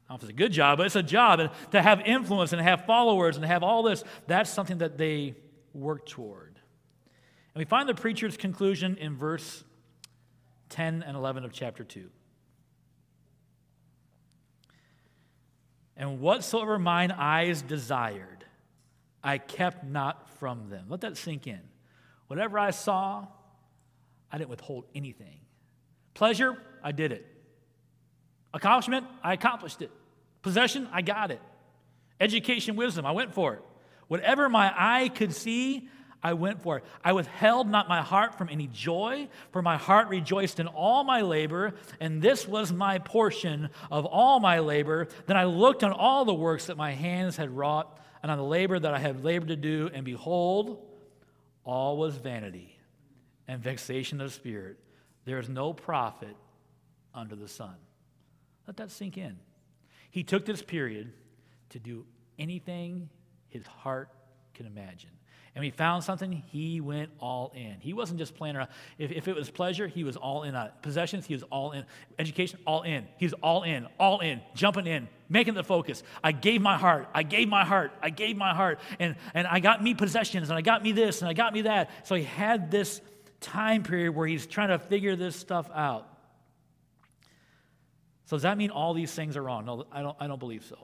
I 0.04 0.10
don't 0.10 0.10
know 0.10 0.14
if 0.16 0.22
it's 0.24 0.30
a 0.30 0.34
good 0.34 0.52
job, 0.52 0.76
but 0.76 0.84
it's 0.84 0.94
a 0.94 1.02
job. 1.02 1.40
And 1.40 1.50
to 1.70 1.80
have 1.80 2.02
influence 2.02 2.52
and 2.52 2.60
have 2.60 2.84
followers 2.84 3.36
and 3.36 3.46
have 3.46 3.62
all 3.62 3.82
this, 3.82 4.04
that's 4.26 4.50
something 4.50 4.76
that 4.78 4.98
they 4.98 5.36
work 5.72 6.04
toward. 6.04 6.60
And 7.54 7.60
we 7.60 7.64
find 7.64 7.88
the 7.88 7.94
preacher's 7.94 8.36
conclusion 8.36 8.98
in 8.98 9.16
verse 9.16 9.64
10 10.68 11.02
and 11.02 11.16
11 11.16 11.46
of 11.46 11.52
chapter 11.54 11.82
2. 11.82 12.10
And 15.96 16.20
whatsoever 16.20 16.78
mine 16.78 17.10
eyes 17.10 17.62
desired, 17.62 18.44
I 19.24 19.38
kept 19.38 19.82
not 19.82 20.28
from 20.38 20.68
them. 20.68 20.84
Let 20.90 21.00
that 21.00 21.16
sink 21.16 21.46
in. 21.46 21.62
Whatever 22.26 22.58
I 22.58 22.70
saw, 22.70 23.26
I 24.30 24.38
didn't 24.38 24.50
withhold 24.50 24.86
anything. 24.94 25.40
Pleasure, 26.14 26.56
I 26.82 26.92
did 26.92 27.12
it. 27.12 27.26
Accomplishment, 28.52 29.06
I 29.22 29.34
accomplished 29.34 29.82
it. 29.82 29.90
Possession, 30.42 30.88
I 30.92 31.02
got 31.02 31.30
it. 31.30 31.42
Education, 32.20 32.76
wisdom, 32.76 33.04
I 33.04 33.12
went 33.12 33.34
for 33.34 33.54
it. 33.54 33.62
Whatever 34.08 34.48
my 34.48 34.72
eye 34.76 35.08
could 35.08 35.34
see, 35.34 35.88
I 36.22 36.32
went 36.32 36.62
for 36.62 36.78
it. 36.78 36.84
I 37.04 37.12
withheld 37.12 37.68
not 37.68 37.88
my 37.88 38.00
heart 38.00 38.36
from 38.38 38.48
any 38.48 38.66
joy, 38.66 39.28
for 39.52 39.62
my 39.62 39.76
heart 39.76 40.08
rejoiced 40.08 40.58
in 40.58 40.66
all 40.66 41.04
my 41.04 41.20
labor, 41.20 41.74
and 42.00 42.22
this 42.22 42.48
was 42.48 42.72
my 42.72 42.98
portion 42.98 43.68
of 43.90 44.06
all 44.06 44.40
my 44.40 44.60
labor. 44.60 45.08
Then 45.26 45.36
I 45.36 45.44
looked 45.44 45.84
on 45.84 45.92
all 45.92 46.24
the 46.24 46.34
works 46.34 46.66
that 46.66 46.76
my 46.76 46.92
hands 46.92 47.36
had 47.36 47.50
wrought, 47.50 48.00
and 48.22 48.32
on 48.32 48.38
the 48.38 48.44
labor 48.44 48.78
that 48.78 48.94
I 48.94 48.98
had 48.98 49.22
labored 49.22 49.48
to 49.48 49.56
do, 49.56 49.90
and 49.92 50.04
behold, 50.04 50.84
all 51.66 51.96
was 51.98 52.16
vanity 52.16 52.78
and 53.48 53.60
vexation 53.60 54.20
of 54.20 54.32
spirit. 54.32 54.78
There 55.24 55.38
is 55.38 55.48
no 55.48 55.72
profit 55.72 56.36
under 57.12 57.34
the 57.34 57.48
sun. 57.48 57.74
Let 58.66 58.76
that 58.78 58.90
sink 58.90 59.18
in. 59.18 59.36
He 60.10 60.22
took 60.22 60.46
this 60.46 60.62
period 60.62 61.12
to 61.70 61.78
do 61.78 62.06
anything 62.38 63.10
his 63.48 63.66
heart 63.66 64.08
can 64.54 64.66
imagine. 64.66 65.10
And 65.56 65.64
he 65.64 65.70
found 65.70 66.04
something, 66.04 66.30
he 66.30 66.82
went 66.82 67.08
all 67.18 67.50
in. 67.56 67.76
He 67.80 67.94
wasn't 67.94 68.18
just 68.18 68.34
playing 68.34 68.56
around. 68.56 68.68
If, 68.98 69.10
if 69.10 69.26
it 69.26 69.34
was 69.34 69.48
pleasure, 69.48 69.86
he 69.86 70.04
was 70.04 70.14
all 70.14 70.42
in. 70.42 70.54
Possessions, 70.82 71.24
he 71.24 71.32
was 71.32 71.42
all 71.44 71.72
in. 71.72 71.86
Education, 72.18 72.58
all 72.66 72.82
in. 72.82 73.08
He's 73.16 73.32
all 73.32 73.62
in, 73.62 73.88
all 73.98 74.20
in, 74.20 74.42
jumping 74.54 74.86
in, 74.86 75.08
making 75.30 75.54
the 75.54 75.64
focus. 75.64 76.02
I 76.22 76.32
gave 76.32 76.60
my 76.60 76.76
heart. 76.76 77.08
I 77.14 77.22
gave 77.22 77.48
my 77.48 77.64
heart. 77.64 77.92
I 78.02 78.10
gave 78.10 78.36
my 78.36 78.54
heart. 78.54 78.80
And, 78.98 79.16
and 79.32 79.46
I 79.46 79.60
got 79.60 79.82
me 79.82 79.94
possessions, 79.94 80.50
and 80.50 80.58
I 80.58 80.60
got 80.60 80.82
me 80.82 80.92
this, 80.92 81.22
and 81.22 81.28
I 81.30 81.32
got 81.32 81.54
me 81.54 81.62
that. 81.62 81.88
So 82.06 82.16
he 82.16 82.24
had 82.24 82.70
this 82.70 83.00
time 83.40 83.82
period 83.82 84.14
where 84.14 84.26
he's 84.26 84.46
trying 84.46 84.68
to 84.68 84.78
figure 84.78 85.16
this 85.16 85.36
stuff 85.36 85.70
out. 85.74 86.06
So 88.26 88.36
does 88.36 88.42
that 88.42 88.58
mean 88.58 88.68
all 88.68 88.92
these 88.92 89.14
things 89.14 89.38
are 89.38 89.42
wrong? 89.42 89.64
No, 89.64 89.86
I 89.90 90.02
don't, 90.02 90.16
I 90.20 90.26
don't 90.26 90.38
believe 90.38 90.66
so. 90.66 90.76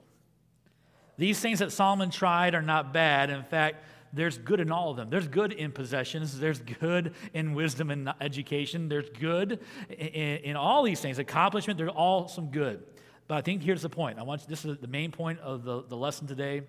These 1.15 1.39
things 1.39 1.59
that 1.59 1.71
Solomon 1.71 2.09
tried 2.09 2.55
are 2.55 2.63
not 2.63 2.91
bad. 2.91 3.29
In 3.29 3.43
fact, 3.43 3.83
there's 4.13 4.37
good 4.37 4.59
in 4.59 4.71
all 4.71 4.91
of 4.91 4.97
them. 4.97 5.09
There's 5.09 5.27
good 5.27 5.51
in 5.51 5.71
possessions, 5.71 6.39
there's 6.39 6.59
good 6.59 7.15
in 7.33 7.55
wisdom 7.55 7.89
and 7.89 8.13
education, 8.21 8.87
there's 8.87 9.09
good 9.09 9.59
in, 9.89 9.97
in 9.97 10.55
all 10.55 10.83
these 10.83 11.01
things. 11.01 11.17
Accomplishment, 11.17 11.77
there's 11.77 11.89
all 11.89 12.27
some 12.27 12.51
good. 12.51 12.83
But 13.27 13.35
I 13.35 13.41
think 13.41 13.63
here's 13.63 13.81
the 13.81 13.89
point. 13.89 14.19
I 14.19 14.23
want 14.23 14.41
you, 14.41 14.47
this 14.47 14.65
is 14.65 14.77
the 14.77 14.87
main 14.87 15.11
point 15.11 15.39
of 15.39 15.63
the, 15.63 15.83
the 15.83 15.97
lesson 15.97 16.27
today. 16.27 16.61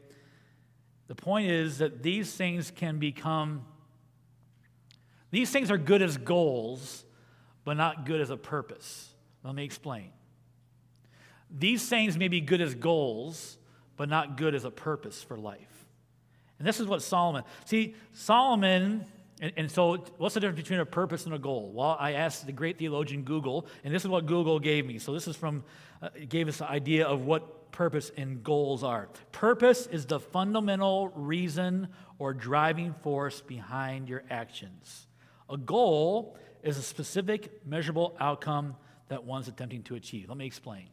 The 1.08 1.14
point 1.14 1.50
is 1.50 1.78
that 1.78 2.02
these 2.02 2.32
things 2.34 2.70
can 2.70 2.98
become, 2.98 3.66
these 5.30 5.50
things 5.50 5.70
are 5.70 5.76
good 5.76 6.00
as 6.00 6.16
goals, 6.16 7.04
but 7.64 7.76
not 7.76 8.06
good 8.06 8.22
as 8.22 8.30
a 8.30 8.38
purpose. 8.38 9.12
Let 9.42 9.54
me 9.54 9.64
explain. 9.64 10.10
These 11.50 11.86
things 11.88 12.16
may 12.16 12.28
be 12.28 12.40
good 12.40 12.62
as 12.62 12.74
goals, 12.74 13.58
but 13.98 14.08
not 14.08 14.38
good 14.38 14.54
as 14.54 14.64
a 14.64 14.70
purpose 14.70 15.22
for 15.22 15.36
life. 15.36 15.73
And 16.58 16.66
this 16.66 16.80
is 16.80 16.86
what 16.86 17.02
Solomon, 17.02 17.44
see, 17.64 17.94
Solomon, 18.12 19.04
and, 19.40 19.52
and, 19.56 19.70
so 19.70 19.96
what's 20.18 20.34
the 20.34 20.40
difference 20.40 20.60
between 20.60 20.78
a 20.78 20.86
purpose 20.86 21.26
and 21.26 21.34
a 21.34 21.38
goal? 21.38 21.72
Well, 21.74 21.96
I 21.98 22.12
asked 22.12 22.46
the 22.46 22.52
great 22.52 22.78
theologian 22.78 23.22
Google, 23.22 23.66
and 23.82 23.92
this 23.92 24.04
is 24.04 24.08
what 24.08 24.26
Google 24.26 24.60
gave 24.60 24.86
me. 24.86 24.98
So 24.98 25.12
this 25.12 25.26
is 25.26 25.36
from, 25.36 25.64
uh, 26.00 26.10
gave 26.28 26.46
us 26.48 26.60
an 26.60 26.68
idea 26.68 27.06
of 27.06 27.24
what 27.24 27.72
purpose 27.72 28.12
and 28.16 28.42
goals 28.44 28.84
are. 28.84 29.08
Purpose 29.32 29.88
is 29.88 30.06
the 30.06 30.20
fundamental 30.20 31.08
reason 31.08 31.88
or 32.18 32.32
driving 32.32 32.94
force 33.02 33.40
behind 33.40 34.08
your 34.08 34.22
actions. 34.30 35.08
A 35.50 35.56
goal 35.56 36.38
is 36.62 36.78
a 36.78 36.82
specific, 36.82 37.66
measurable 37.66 38.16
outcome 38.20 38.76
that 39.08 39.24
one's 39.24 39.48
attempting 39.48 39.82
to 39.82 39.96
achieve. 39.96 40.28
Let 40.28 40.38
me 40.38 40.46
explain. 40.46 40.86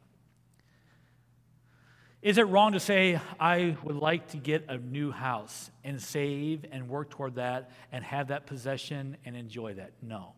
Is 2.22 2.38
it 2.38 2.44
wrong 2.44 2.74
to 2.74 2.80
say, 2.80 3.20
I 3.40 3.76
would 3.84 3.96
like 3.96 4.30
to 4.30 4.38
get 4.38 4.66
a 4.70 4.78
new 4.78 5.12
house 5.12 5.72
and 5.84 6.00
save 6.00 6.66
and 6.72 6.88
work 6.88 7.10
toward 7.10 7.36
that 7.36 7.72
and 7.92 8.04
have 8.04 8.28
that 8.28 8.46
possession 8.46 9.18
and 9.26 9.36
enjoy 9.36 9.74
that? 9.76 9.94
No, 10.04 10.34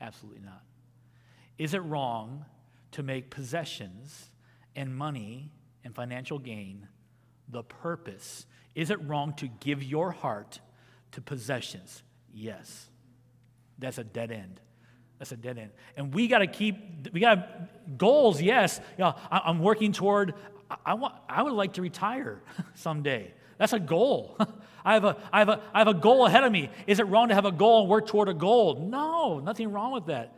absolutely 0.00 0.40
not. 0.42 0.62
Is 1.58 1.74
it 1.74 1.80
wrong 1.80 2.46
to 2.92 3.02
make 3.02 3.28
possessions 3.28 4.30
and 4.74 4.96
money 4.96 5.52
and 5.84 5.94
financial 5.94 6.38
gain 6.38 6.88
the 7.48 7.62
purpose? 7.62 8.46
Is 8.74 8.90
it 8.90 9.02
wrong 9.06 9.34
to 9.34 9.46
give 9.46 9.82
your 9.82 10.12
heart 10.12 10.60
to 11.12 11.20
possessions? 11.20 12.02
Yes. 12.32 12.88
That's 13.78 13.98
a 13.98 14.04
dead 14.04 14.32
end. 14.32 14.60
That's 15.18 15.32
a 15.32 15.36
dead 15.36 15.58
end. 15.58 15.70
And 15.96 16.14
we 16.14 16.28
got 16.28 16.38
to 16.38 16.46
keep, 16.46 17.12
we 17.12 17.20
got 17.20 17.98
goals, 17.98 18.40
yes. 18.40 18.80
You 18.98 19.04
know, 19.04 19.14
I'm 19.30 19.60
working 19.60 19.92
toward 19.92 20.34
I, 20.84 20.94
want, 20.94 21.14
I 21.28 21.42
would 21.42 21.52
like 21.52 21.74
to 21.74 21.82
retire 21.82 22.40
someday. 22.74 23.32
That's 23.58 23.72
a 23.72 23.80
goal. 23.80 24.36
I 24.84 24.94
have 24.94 25.04
a, 25.04 25.16
I, 25.32 25.38
have 25.40 25.48
a, 25.48 25.60
I 25.74 25.78
have 25.78 25.88
a 25.88 25.94
goal 25.94 26.26
ahead 26.26 26.44
of 26.44 26.52
me. 26.52 26.70
Is 26.86 27.00
it 27.00 27.04
wrong 27.04 27.28
to 27.28 27.34
have 27.34 27.44
a 27.44 27.52
goal 27.52 27.80
and 27.82 27.90
work 27.90 28.06
toward 28.06 28.28
a 28.28 28.34
goal? 28.34 28.76
No, 28.76 29.40
nothing 29.40 29.72
wrong 29.72 29.92
with 29.92 30.06
that. 30.06 30.34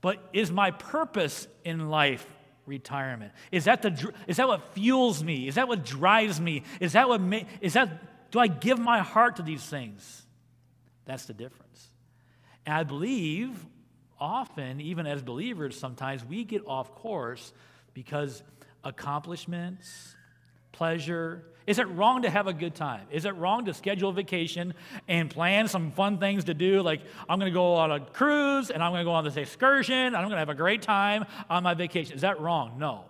But 0.00 0.18
is 0.32 0.50
my 0.50 0.72
purpose 0.72 1.46
in 1.64 1.88
life 1.88 2.26
retirement? 2.66 3.32
Is 3.50 3.64
that, 3.64 3.82
the, 3.82 4.12
is 4.26 4.36
that 4.36 4.48
what 4.48 4.74
fuels 4.74 5.22
me? 5.22 5.48
Is 5.48 5.54
that 5.54 5.68
what 5.68 5.84
drives 5.84 6.40
me? 6.40 6.64
Is 6.80 6.92
that 6.92 7.08
what 7.08 7.20
ma- 7.20 7.40
is 7.60 7.74
that, 7.74 8.30
do 8.30 8.38
I 8.38 8.48
give 8.48 8.78
my 8.78 8.98
heart 8.98 9.36
to 9.36 9.42
these 9.42 9.62
things? 9.62 10.22
That's 11.04 11.26
the 11.26 11.34
difference. 11.34 11.90
And 12.66 12.74
I 12.74 12.84
believe 12.84 13.64
often, 14.20 14.80
even 14.80 15.06
as 15.06 15.22
believers, 15.22 15.78
sometimes 15.78 16.24
we 16.24 16.44
get 16.44 16.62
off 16.66 16.94
course 16.94 17.52
because 17.94 18.42
accomplishments, 18.84 20.16
pleasure. 20.72 21.44
Is 21.66 21.78
it 21.78 21.88
wrong 21.88 22.22
to 22.22 22.30
have 22.30 22.46
a 22.46 22.52
good 22.52 22.74
time? 22.74 23.06
Is 23.10 23.24
it 23.24 23.36
wrong 23.36 23.66
to 23.66 23.74
schedule 23.74 24.10
a 24.10 24.12
vacation 24.12 24.74
and 25.06 25.30
plan 25.30 25.68
some 25.68 25.92
fun 25.92 26.18
things 26.18 26.44
to 26.44 26.54
do? 26.54 26.82
Like, 26.82 27.02
I'm 27.28 27.38
going 27.38 27.50
to 27.50 27.54
go 27.54 27.74
on 27.74 27.92
a 27.92 28.00
cruise 28.00 28.70
and 28.70 28.82
I'm 28.82 28.90
going 28.90 29.00
to 29.00 29.04
go 29.04 29.12
on 29.12 29.24
this 29.24 29.36
excursion 29.36 29.94
and 29.94 30.16
I'm 30.16 30.22
going 30.22 30.32
to 30.32 30.38
have 30.38 30.48
a 30.48 30.54
great 30.54 30.82
time 30.82 31.24
on 31.48 31.62
my 31.62 31.74
vacation. 31.74 32.16
Is 32.16 32.22
that 32.22 32.40
wrong? 32.40 32.78
No. 32.78 33.04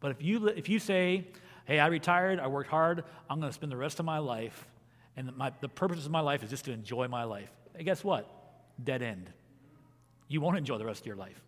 But 0.00 0.10
if 0.10 0.22
you, 0.22 0.48
if 0.48 0.68
you 0.68 0.78
say, 0.78 1.28
hey, 1.64 1.78
I 1.78 1.86
retired, 1.86 2.40
I 2.40 2.48
worked 2.48 2.68
hard, 2.68 3.04
I'm 3.30 3.38
going 3.38 3.50
to 3.50 3.54
spend 3.54 3.72
the 3.72 3.76
rest 3.76 4.00
of 4.00 4.04
my 4.04 4.18
life, 4.18 4.66
and 5.16 5.34
my, 5.36 5.52
the 5.60 5.68
purpose 5.68 6.04
of 6.04 6.10
my 6.10 6.20
life 6.20 6.42
is 6.42 6.50
just 6.50 6.64
to 6.64 6.72
enjoy 6.72 7.08
my 7.08 7.24
life, 7.24 7.50
and 7.74 7.84
guess 7.84 8.02
what? 8.02 8.28
Dead 8.82 9.00
end. 9.00 9.30
You 10.28 10.40
won't 10.40 10.58
enjoy 10.58 10.78
the 10.78 10.84
rest 10.84 11.00
of 11.02 11.06
your 11.06 11.16
life. 11.16 11.40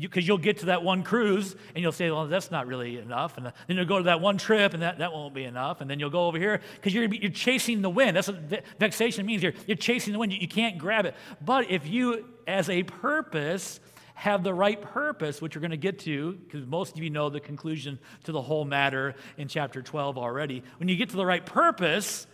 Because 0.00 0.26
you, 0.26 0.32
will 0.32 0.38
get 0.38 0.58
to 0.58 0.66
that 0.66 0.82
one 0.82 1.02
cruise 1.02 1.54
and 1.74 1.82
you'll 1.82 1.92
say, 1.92 2.10
well, 2.10 2.26
that's 2.26 2.50
not 2.50 2.66
really 2.66 2.98
enough. 2.98 3.36
And 3.36 3.46
then 3.46 3.76
you'll 3.76 3.84
go 3.84 3.98
to 3.98 4.04
that 4.04 4.20
one 4.20 4.38
trip 4.38 4.74
and 4.74 4.82
that, 4.82 4.98
that 4.98 5.12
won't 5.12 5.34
be 5.34 5.44
enough. 5.44 5.80
And 5.80 5.90
then 5.90 6.00
you'll 6.00 6.10
go 6.10 6.26
over 6.26 6.38
here 6.38 6.60
because 6.76 6.94
you're, 6.94 7.04
you're 7.04 7.30
chasing 7.30 7.82
the 7.82 7.90
wind. 7.90 8.16
That's 8.16 8.28
what 8.28 8.38
vexation 8.78 9.26
means. 9.26 9.42
You're, 9.42 9.54
you're 9.66 9.76
chasing 9.76 10.12
the 10.12 10.18
wind. 10.18 10.32
You, 10.32 10.38
you 10.40 10.48
can't 10.48 10.78
grab 10.78 11.06
it. 11.06 11.14
But 11.40 11.70
if 11.70 11.86
you, 11.86 12.26
as 12.46 12.68
a 12.68 12.82
purpose, 12.82 13.80
have 14.14 14.42
the 14.42 14.52
right 14.52 14.80
purpose, 14.82 15.40
which 15.40 15.56
we're 15.56 15.60
going 15.60 15.70
to 15.70 15.78
get 15.78 15.98
to, 16.00 16.32
because 16.32 16.66
most 16.66 16.94
of 16.94 17.02
you 17.02 17.08
know 17.08 17.30
the 17.30 17.40
conclusion 17.40 17.98
to 18.24 18.32
the 18.32 18.42
whole 18.42 18.66
matter 18.66 19.14
in 19.38 19.48
chapter 19.48 19.80
12 19.80 20.18
already. 20.18 20.62
When 20.78 20.90
you 20.90 20.96
get 20.96 21.08
to 21.10 21.16
the 21.16 21.24
right 21.24 21.44
purpose, 21.44 22.26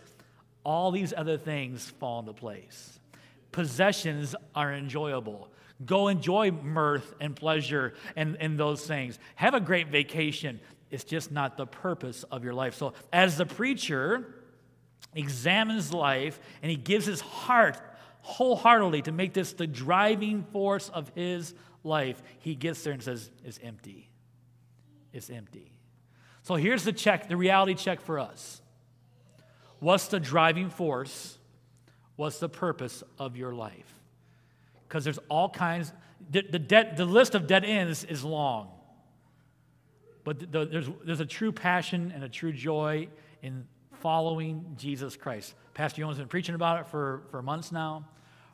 all 0.65 0.91
these 0.91 1.13
other 1.15 1.37
things 1.37 1.89
fall 1.91 2.19
into 2.19 2.33
place. 2.33 2.99
Possessions 3.53 4.35
are 4.53 4.73
enjoyable. 4.73 5.49
Go 5.85 6.07
enjoy 6.07 6.51
mirth 6.51 7.13
and 7.19 7.35
pleasure 7.35 7.93
and, 8.15 8.37
and 8.39 8.59
those 8.59 8.85
things. 8.85 9.19
Have 9.35 9.53
a 9.53 9.59
great 9.59 9.89
vacation. 9.89 10.59
It's 10.89 11.03
just 11.03 11.31
not 11.31 11.57
the 11.57 11.67
purpose 11.67 12.23
of 12.23 12.43
your 12.43 12.53
life. 12.53 12.75
So, 12.75 12.93
as 13.13 13.37
the 13.37 13.45
preacher 13.45 14.33
examines 15.13 15.93
life 15.93 16.39
and 16.61 16.71
he 16.71 16.77
gives 16.77 17.05
his 17.05 17.21
heart 17.21 17.79
wholeheartedly 18.21 19.03
to 19.03 19.11
make 19.11 19.33
this 19.33 19.53
the 19.53 19.67
driving 19.67 20.43
force 20.51 20.89
of 20.89 21.11
his 21.13 21.53
life, 21.83 22.21
he 22.39 22.55
gets 22.55 22.83
there 22.83 22.93
and 22.93 23.03
says, 23.03 23.29
It's 23.43 23.59
empty. 23.61 24.09
It's 25.13 25.29
empty. 25.29 25.73
So, 26.41 26.55
here's 26.55 26.83
the 26.83 26.93
check, 26.93 27.27
the 27.27 27.37
reality 27.37 27.75
check 27.75 28.01
for 28.01 28.17
us. 28.17 28.61
What's 29.79 30.07
the 30.07 30.19
driving 30.19 30.69
force? 30.69 31.37
What's 32.15 32.39
the 32.39 32.49
purpose 32.49 33.03
of 33.19 33.37
your 33.37 33.53
life? 33.53 33.96
Because 34.87 35.03
there's 35.03 35.19
all 35.29 35.49
kinds, 35.49 35.91
the, 36.29 36.41
the, 36.41 36.93
the 36.95 37.05
list 37.05 37.35
of 37.35 37.47
dead 37.47 37.65
ends 37.65 38.03
is 38.03 38.23
long. 38.23 38.69
But 40.23 40.39
the, 40.39 40.45
the, 40.45 40.65
there's, 40.65 40.89
there's 41.05 41.19
a 41.19 41.25
true 41.25 41.51
passion 41.51 42.11
and 42.13 42.23
a 42.23 42.29
true 42.29 42.51
joy 42.51 43.07
in 43.41 43.65
following 43.99 44.75
Jesus 44.77 45.15
Christ. 45.15 45.53
Pastor 45.73 46.01
Young's 46.01 46.17
been 46.17 46.27
preaching 46.27 46.55
about 46.55 46.81
it 46.81 46.87
for, 46.87 47.23
for 47.31 47.41
months 47.41 47.71
now. 47.71 48.07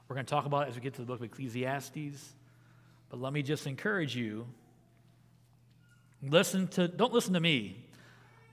We're 0.07 0.15
going 0.15 0.25
to 0.25 0.29
talk 0.29 0.45
about 0.45 0.67
it 0.67 0.69
as 0.69 0.75
we 0.75 0.81
get 0.81 0.93
to 0.95 1.01
the 1.01 1.07
book 1.07 1.19
of 1.19 1.25
Ecclesiastes. 1.25 2.35
But 3.09 3.21
let 3.21 3.33
me 3.33 3.41
just 3.41 3.67
encourage 3.67 4.15
you 4.15 4.47
listen 6.21 6.67
to, 6.69 6.87
don't 6.87 7.13
listen 7.13 7.33
to 7.33 7.39
me, 7.39 7.85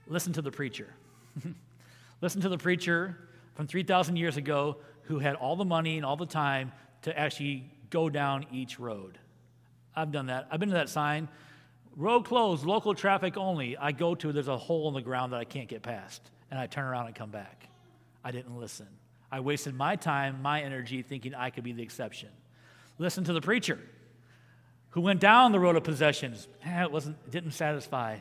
listen 0.07 0.33
to 0.33 0.41
the 0.41 0.51
preacher. 0.51 0.93
listen 2.21 2.41
to 2.41 2.49
the 2.49 2.57
preacher 2.57 3.17
from 3.55 3.67
3,000 3.67 4.15
years 4.15 4.37
ago 4.37 4.77
who 5.03 5.19
had 5.19 5.35
all 5.35 5.55
the 5.55 5.65
money 5.65 5.97
and 5.97 6.05
all 6.05 6.17
the 6.17 6.25
time 6.25 6.71
to 7.03 7.17
actually 7.17 7.69
go 7.89 8.09
down 8.09 8.45
each 8.51 8.79
road. 8.79 9.17
I've 9.95 10.11
done 10.11 10.27
that. 10.27 10.47
I've 10.51 10.59
been 10.59 10.69
to 10.69 10.75
that 10.75 10.89
sign, 10.89 11.27
road 11.95 12.25
closed, 12.25 12.65
local 12.65 12.93
traffic 12.93 13.37
only. 13.37 13.77
I 13.77 13.91
go 13.91 14.15
to, 14.15 14.31
there's 14.31 14.47
a 14.47 14.57
hole 14.57 14.87
in 14.87 14.93
the 14.93 15.01
ground 15.01 15.33
that 15.33 15.39
I 15.39 15.45
can't 15.45 15.67
get 15.67 15.81
past, 15.81 16.21
and 16.49 16.59
I 16.59 16.67
turn 16.67 16.85
around 16.85 17.07
and 17.07 17.15
come 17.15 17.31
back. 17.31 17.67
I 18.23 18.31
didn't 18.31 18.57
listen. 18.57 18.87
I 19.31 19.39
wasted 19.39 19.73
my 19.73 19.95
time, 19.95 20.41
my 20.41 20.61
energy, 20.61 21.01
thinking 21.01 21.33
I 21.33 21.49
could 21.49 21.63
be 21.63 21.73
the 21.73 21.83
exception. 21.83 22.29
Listen 22.97 23.23
to 23.25 23.33
the 23.33 23.41
preacher 23.41 23.79
who 24.89 25.01
went 25.01 25.19
down 25.19 25.51
the 25.51 25.59
road 25.59 25.75
of 25.75 25.83
possessions. 25.83 26.47
Eh, 26.65 26.83
it 26.83 26.91
wasn't, 26.91 27.31
didn't 27.31 27.51
satisfy. 27.51 28.17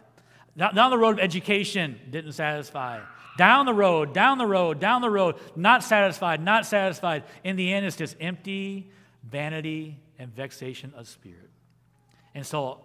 Down 0.57 0.91
the 0.91 0.99
road 0.99 1.19
of 1.19 1.21
education, 1.21 1.99
didn't 2.11 2.33
satisfy. 2.33 3.01
Down 3.41 3.65
the 3.65 3.73
road, 3.73 4.13
down 4.13 4.37
the 4.37 4.45
road, 4.45 4.81
down 4.81 5.01
the 5.01 5.09
road, 5.09 5.37
not 5.57 5.83
satisfied, 5.83 6.45
not 6.45 6.67
satisfied. 6.67 7.25
In 7.43 7.57
the 7.57 7.73
end, 7.73 7.87
it's 7.87 7.97
just 7.97 8.15
empty 8.21 8.91
vanity 9.25 9.99
and 10.19 10.31
vexation 10.31 10.93
of 10.95 11.09
spirit. 11.09 11.49
And 12.35 12.45
so, 12.45 12.85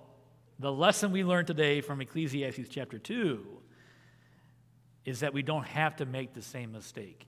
the 0.57 0.71
lesson 0.71 1.11
we 1.11 1.25
learned 1.25 1.47
today 1.47 1.81
from 1.81 1.99
Ecclesiastes 1.99 2.69
chapter 2.69 2.97
2 2.97 3.45
is 5.03 5.19
that 5.19 5.33
we 5.33 5.41
don't 5.41 5.67
have 5.67 5.97
to 5.97 6.05
make 6.05 6.33
the 6.33 6.41
same 6.41 6.71
mistake. 6.71 7.27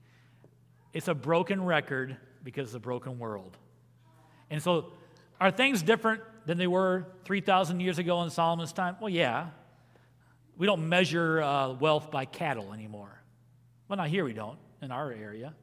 It's 0.93 1.09
a 1.09 1.13
broken 1.13 1.65
record 1.65 2.15
because 2.45 2.67
it's 2.67 2.75
a 2.75 2.79
broken 2.79 3.19
world. 3.19 3.57
And 4.49 4.63
so, 4.63 4.93
are 5.41 5.51
things 5.51 5.83
different 5.83 6.21
than 6.45 6.57
they 6.57 6.67
were 6.67 7.07
3,000 7.25 7.81
years 7.81 7.99
ago 7.99 8.23
in 8.23 8.29
Solomon's 8.29 8.71
time? 8.71 8.95
Well, 9.01 9.09
yeah. 9.09 9.47
We 10.57 10.65
don't 10.65 10.89
measure 10.89 11.41
uh, 11.41 11.73
wealth 11.73 12.09
by 12.11 12.25
cattle 12.25 12.73
anymore. 12.73 13.21
Well, 13.87 13.97
not 13.97 14.09
here 14.09 14.25
we 14.25 14.33
don't, 14.33 14.57
in 14.81 14.91
our 14.91 15.11
area. 15.11 15.53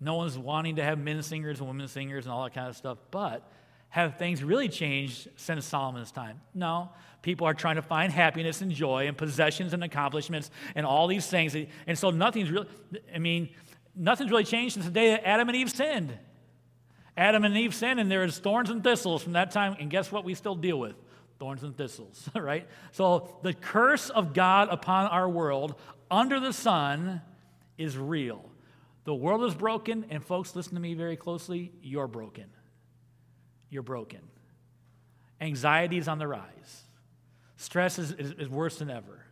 No 0.00 0.16
one's 0.16 0.36
wanting 0.36 0.76
to 0.76 0.84
have 0.84 0.98
men 0.98 1.22
singers 1.22 1.60
and 1.60 1.68
women 1.68 1.88
singers 1.88 2.26
and 2.26 2.32
all 2.32 2.44
that 2.44 2.54
kind 2.54 2.68
of 2.68 2.76
stuff. 2.76 2.98
But 3.10 3.50
have 3.90 4.18
things 4.18 4.44
really 4.44 4.68
changed 4.68 5.28
since 5.36 5.64
Solomon's 5.64 6.12
time? 6.12 6.40
No. 6.54 6.90
People 7.22 7.46
are 7.46 7.54
trying 7.54 7.76
to 7.76 7.82
find 7.82 8.12
happiness 8.12 8.60
and 8.60 8.70
joy 8.70 9.08
and 9.08 9.16
possessions 9.16 9.72
and 9.72 9.82
accomplishments 9.82 10.50
and 10.74 10.84
all 10.84 11.06
these 11.06 11.26
things. 11.26 11.56
And 11.86 11.98
so 11.98 12.10
nothing's 12.10 12.50
really, 12.50 12.68
I 13.14 13.18
mean, 13.18 13.48
nothing's 13.96 14.30
really 14.30 14.44
changed 14.44 14.74
since 14.74 14.86
the 14.86 14.92
day 14.92 15.10
that 15.10 15.26
Adam 15.26 15.48
and 15.48 15.56
Eve 15.56 15.70
sinned. 15.70 16.16
Adam 17.16 17.44
and 17.44 17.56
Eve 17.56 17.74
sinned, 17.74 17.98
and 17.98 18.10
there 18.10 18.22
is 18.22 18.38
thorns 18.38 18.70
and 18.70 18.84
thistles 18.84 19.22
from 19.24 19.32
that 19.32 19.50
time. 19.50 19.76
And 19.80 19.90
guess 19.90 20.12
what 20.12 20.24
we 20.24 20.34
still 20.34 20.54
deal 20.54 20.78
with? 20.78 20.94
Thorns 21.38 21.62
and 21.62 21.76
thistles, 21.76 22.28
right? 22.34 22.66
So 22.92 23.38
the 23.42 23.54
curse 23.54 24.10
of 24.10 24.34
God 24.34 24.68
upon 24.70 25.06
our 25.06 25.28
world 25.28 25.74
under 26.10 26.40
the 26.40 26.52
sun 26.52 27.20
is 27.76 27.96
real. 27.96 28.44
The 29.04 29.14
world 29.14 29.44
is 29.44 29.54
broken, 29.54 30.04
and 30.10 30.22
folks, 30.22 30.54
listen 30.54 30.74
to 30.74 30.80
me 30.80 30.94
very 30.94 31.16
closely. 31.16 31.72
You're 31.82 32.08
broken. 32.08 32.44
You're 33.70 33.82
broken. 33.82 34.20
Anxiety 35.40 35.98
is 35.98 36.08
on 36.08 36.18
the 36.18 36.26
rise. 36.26 36.82
Stress 37.56 37.98
is, 37.98 38.12
is, 38.12 38.32
is 38.32 38.48
worse 38.48 38.78
than 38.78 38.90
ever. 38.90 39.24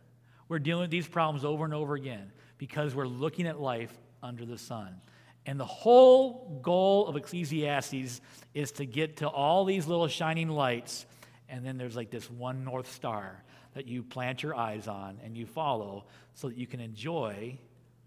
We're 0.49 0.59
dealing 0.59 0.81
with 0.81 0.91
these 0.91 1.07
problems 1.07 1.43
over 1.43 1.65
and 1.65 1.73
over 1.73 1.95
again 1.95 2.31
because 2.57 2.95
we're 2.95 3.05
looking 3.05 3.47
at 3.47 3.59
life 3.59 3.93
under 4.23 4.45
the 4.45 4.57
sun. 4.57 5.01
And 5.45 5.59
the 5.59 5.65
whole 5.65 6.59
goal 6.61 7.07
of 7.07 7.15
Ecclesiastes 7.15 8.21
is 8.53 8.71
to 8.73 8.85
get 8.85 9.17
to 9.17 9.27
all 9.27 9.63
these 9.63 9.87
little 9.87 10.07
shining 10.07 10.49
lights 10.49 11.05
and 11.49 11.65
then 11.65 11.77
there's 11.77 11.95
like 11.95 12.09
this 12.09 12.29
one 12.29 12.63
North 12.63 12.91
Star 12.91 13.43
that 13.73 13.87
you 13.87 14.03
plant 14.03 14.43
your 14.43 14.55
eyes 14.55 14.87
on 14.87 15.19
and 15.23 15.37
you 15.37 15.45
follow 15.45 16.05
so 16.33 16.47
that 16.49 16.57
you 16.57 16.67
can 16.67 16.79
enjoy 16.79 17.57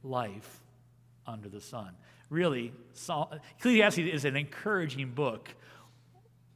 life 0.03 0.61
under 1.27 1.49
the 1.49 1.61
sun. 1.61 1.95
Really, 2.29 2.73
Ecclesiastes 3.59 3.99
is 3.99 4.25
an 4.25 4.37
encouraging 4.37 5.11
book 5.11 5.49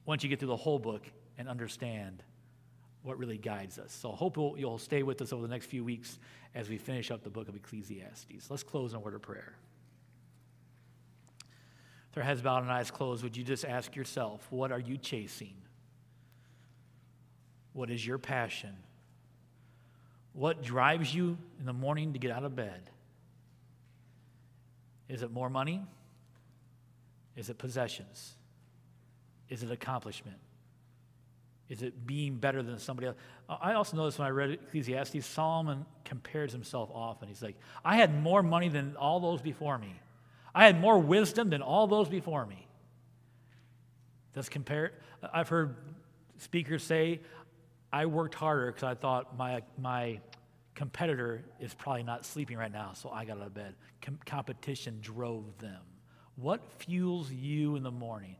once 0.04 0.22
you 0.22 0.28
get 0.28 0.38
through 0.38 0.48
the 0.48 0.56
whole 0.56 0.78
book 0.78 1.04
and 1.38 1.48
understand 1.48 2.22
what 3.02 3.18
really 3.18 3.38
guides 3.38 3.78
us. 3.78 3.92
So 3.92 4.12
I 4.12 4.16
hope 4.16 4.36
you'll, 4.36 4.78
stay 4.78 5.02
with 5.02 5.20
us 5.20 5.32
over 5.32 5.42
the 5.42 5.48
next 5.48 5.66
few 5.66 5.84
weeks 5.84 6.18
as 6.54 6.68
we 6.68 6.78
finish 6.78 7.10
up 7.10 7.22
the 7.22 7.30
book 7.30 7.48
of 7.48 7.56
Ecclesiastes. 7.56 8.50
Let's 8.50 8.62
close 8.62 8.92
in 8.92 8.96
a 8.96 9.00
word 9.00 9.14
of 9.14 9.22
prayer. 9.22 9.54
With 12.10 12.18
our 12.18 12.24
heads 12.24 12.40
bowed 12.40 12.62
and 12.62 12.70
eyes 12.70 12.90
closed, 12.90 13.22
would 13.22 13.36
you 13.36 13.44
just 13.44 13.64
ask 13.64 13.94
yourself, 13.96 14.46
what 14.50 14.72
are 14.72 14.78
you 14.78 14.96
chasing? 14.96 15.54
What 17.74 17.90
is 17.90 18.06
your 18.06 18.18
passion? 18.18 18.74
What 20.32 20.62
drives 20.62 21.14
you 21.14 21.36
in 21.60 21.66
the 21.66 21.72
morning 21.72 22.14
to 22.14 22.18
get 22.18 22.30
out 22.30 22.44
of 22.44 22.56
bed? 22.56 22.90
Is 25.08 25.22
it 25.22 25.30
more 25.30 25.50
money? 25.50 25.82
Is 27.36 27.50
it 27.50 27.58
possessions? 27.58 28.34
Is 29.48 29.62
it 29.62 29.70
accomplishment? 29.70 30.38
Is 31.68 31.82
it 31.82 32.06
being 32.06 32.36
better 32.36 32.62
than 32.62 32.78
somebody 32.78 33.08
else? 33.08 33.16
I 33.48 33.74
also 33.74 33.96
noticed 33.96 34.18
when 34.18 34.26
I 34.26 34.30
read 34.30 34.50
Ecclesiastes, 34.50 35.26
Solomon 35.26 35.84
compares 36.04 36.52
himself 36.52 36.90
often. 36.92 37.28
He's 37.28 37.42
like, 37.42 37.56
I 37.84 37.96
had 37.96 38.22
more 38.22 38.42
money 38.42 38.68
than 38.68 38.96
all 38.96 39.20
those 39.20 39.40
before 39.40 39.78
me. 39.78 39.94
I 40.54 40.66
had 40.66 40.80
more 40.80 40.98
wisdom 40.98 41.50
than 41.50 41.62
all 41.62 41.86
those 41.86 42.08
before 42.08 42.46
me. 42.46 42.66
Does 44.34 44.48
compare? 44.48 44.92
I've 45.32 45.48
heard 45.48 45.74
speakers 46.38 46.82
say, 46.82 47.20
I 47.94 48.06
worked 48.06 48.34
harder 48.34 48.66
because 48.66 48.82
I 48.82 48.94
thought 48.94 49.38
my, 49.38 49.62
my 49.78 50.18
competitor 50.74 51.44
is 51.60 51.72
probably 51.74 52.02
not 52.02 52.26
sleeping 52.26 52.56
right 52.56 52.72
now, 52.72 52.90
so 52.92 53.08
I 53.08 53.24
got 53.24 53.36
out 53.36 53.46
of 53.46 53.54
bed. 53.54 53.76
Com- 54.02 54.18
competition 54.26 54.98
drove 55.00 55.44
them. 55.58 55.80
What 56.34 56.60
fuels 56.78 57.30
you 57.30 57.76
in 57.76 57.84
the 57.84 57.92
morning? 57.92 58.34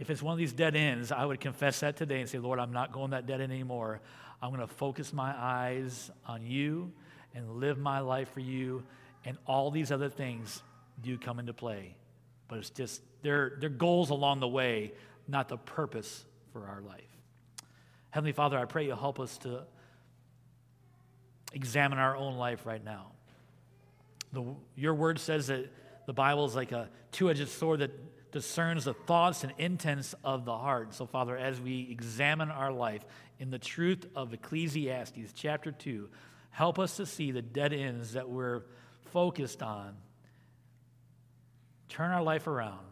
If 0.00 0.10
it's 0.10 0.20
one 0.20 0.32
of 0.32 0.38
these 0.38 0.52
dead 0.52 0.74
ends, 0.74 1.12
I 1.12 1.24
would 1.24 1.38
confess 1.38 1.78
that 1.80 1.96
today 1.96 2.18
and 2.18 2.28
say, 2.28 2.38
Lord, 2.38 2.58
I'm 2.58 2.72
not 2.72 2.90
going 2.90 3.12
that 3.12 3.28
dead 3.28 3.40
end 3.40 3.52
anymore. 3.52 4.00
I'm 4.42 4.50
going 4.50 4.66
to 4.66 4.74
focus 4.74 5.12
my 5.12 5.32
eyes 5.38 6.10
on 6.26 6.44
you 6.44 6.90
and 7.36 7.60
live 7.60 7.78
my 7.78 8.00
life 8.00 8.32
for 8.32 8.40
you, 8.40 8.82
and 9.24 9.38
all 9.46 9.70
these 9.70 9.92
other 9.92 10.08
things 10.08 10.64
do 11.00 11.16
come 11.16 11.38
into 11.38 11.54
play. 11.54 11.94
But 12.48 12.58
it's 12.58 12.70
just, 12.70 13.02
they're, 13.22 13.52
they're 13.60 13.68
goals 13.68 14.10
along 14.10 14.40
the 14.40 14.48
way, 14.48 14.94
not 15.28 15.48
the 15.48 15.58
purpose 15.58 16.24
for 16.52 16.66
our 16.66 16.80
life. 16.80 17.04
Heavenly 18.10 18.32
Father, 18.32 18.58
I 18.58 18.64
pray 18.64 18.86
you 18.86 18.94
help 18.94 19.20
us 19.20 19.38
to 19.38 19.64
examine 21.52 21.98
our 21.98 22.16
own 22.16 22.36
life 22.36 22.66
right 22.66 22.84
now. 22.84 23.12
The, 24.32 24.44
your 24.76 24.94
word 24.94 25.18
says 25.18 25.48
that 25.48 25.70
the 26.06 26.12
Bible 26.12 26.44
is 26.44 26.54
like 26.54 26.72
a 26.72 26.88
two 27.12 27.30
edged 27.30 27.48
sword 27.48 27.80
that, 27.80 27.90
discerns 28.32 28.84
the 28.84 28.94
thoughts 28.94 29.44
and 29.44 29.52
intents 29.58 30.14
of 30.24 30.44
the 30.44 30.56
heart. 30.56 30.94
So, 30.94 31.06
Father, 31.06 31.36
as 31.36 31.60
we 31.60 31.88
examine 31.90 32.50
our 32.50 32.72
life 32.72 33.04
in 33.38 33.50
the 33.50 33.58
truth 33.58 34.06
of 34.14 34.32
Ecclesiastes 34.32 35.32
chapter 35.34 35.72
2, 35.72 36.08
help 36.50 36.78
us 36.78 36.96
to 36.96 37.06
see 37.06 37.30
the 37.30 37.42
dead 37.42 37.72
ends 37.72 38.12
that 38.12 38.28
we're 38.28 38.62
focused 39.12 39.62
on. 39.62 39.96
Turn 41.88 42.10
our 42.10 42.22
life 42.22 42.46
around. 42.46 42.86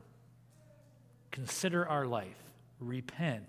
Consider 1.31 1.87
our 1.87 2.07
life. 2.07 2.43
Repent. 2.81 3.49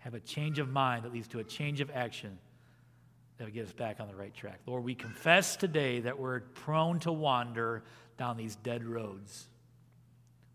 Have 0.00 0.14
a 0.14 0.20
change 0.20 0.58
of 0.58 0.68
mind 0.68 1.04
that 1.04 1.12
leads 1.12 1.28
to 1.28 1.38
a 1.38 1.44
change 1.44 1.80
of 1.80 1.90
action 1.94 2.38
that 3.38 3.44
would 3.44 3.54
get 3.54 3.66
us 3.66 3.72
back 3.72 4.00
on 4.00 4.08
the 4.08 4.14
right 4.14 4.34
track. 4.34 4.60
Lord, 4.66 4.84
we 4.84 4.94
confess 4.94 5.56
today 5.56 6.00
that 6.00 6.18
we're 6.18 6.40
prone 6.40 6.98
to 7.00 7.12
wander 7.12 7.82
down 8.18 8.36
these 8.36 8.56
dead 8.56 8.84
roads. 8.84 9.48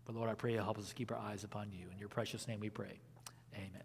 But 0.04 0.14
Lord, 0.14 0.30
I 0.30 0.34
pray 0.34 0.52
you 0.52 0.58
help 0.58 0.78
us 0.78 0.92
keep 0.92 1.10
our 1.10 1.18
eyes 1.18 1.42
upon 1.42 1.72
you. 1.72 1.86
In 1.92 1.98
your 1.98 2.08
precious 2.08 2.46
name 2.46 2.60
we 2.60 2.70
pray. 2.70 3.00
Amen. 3.54 3.82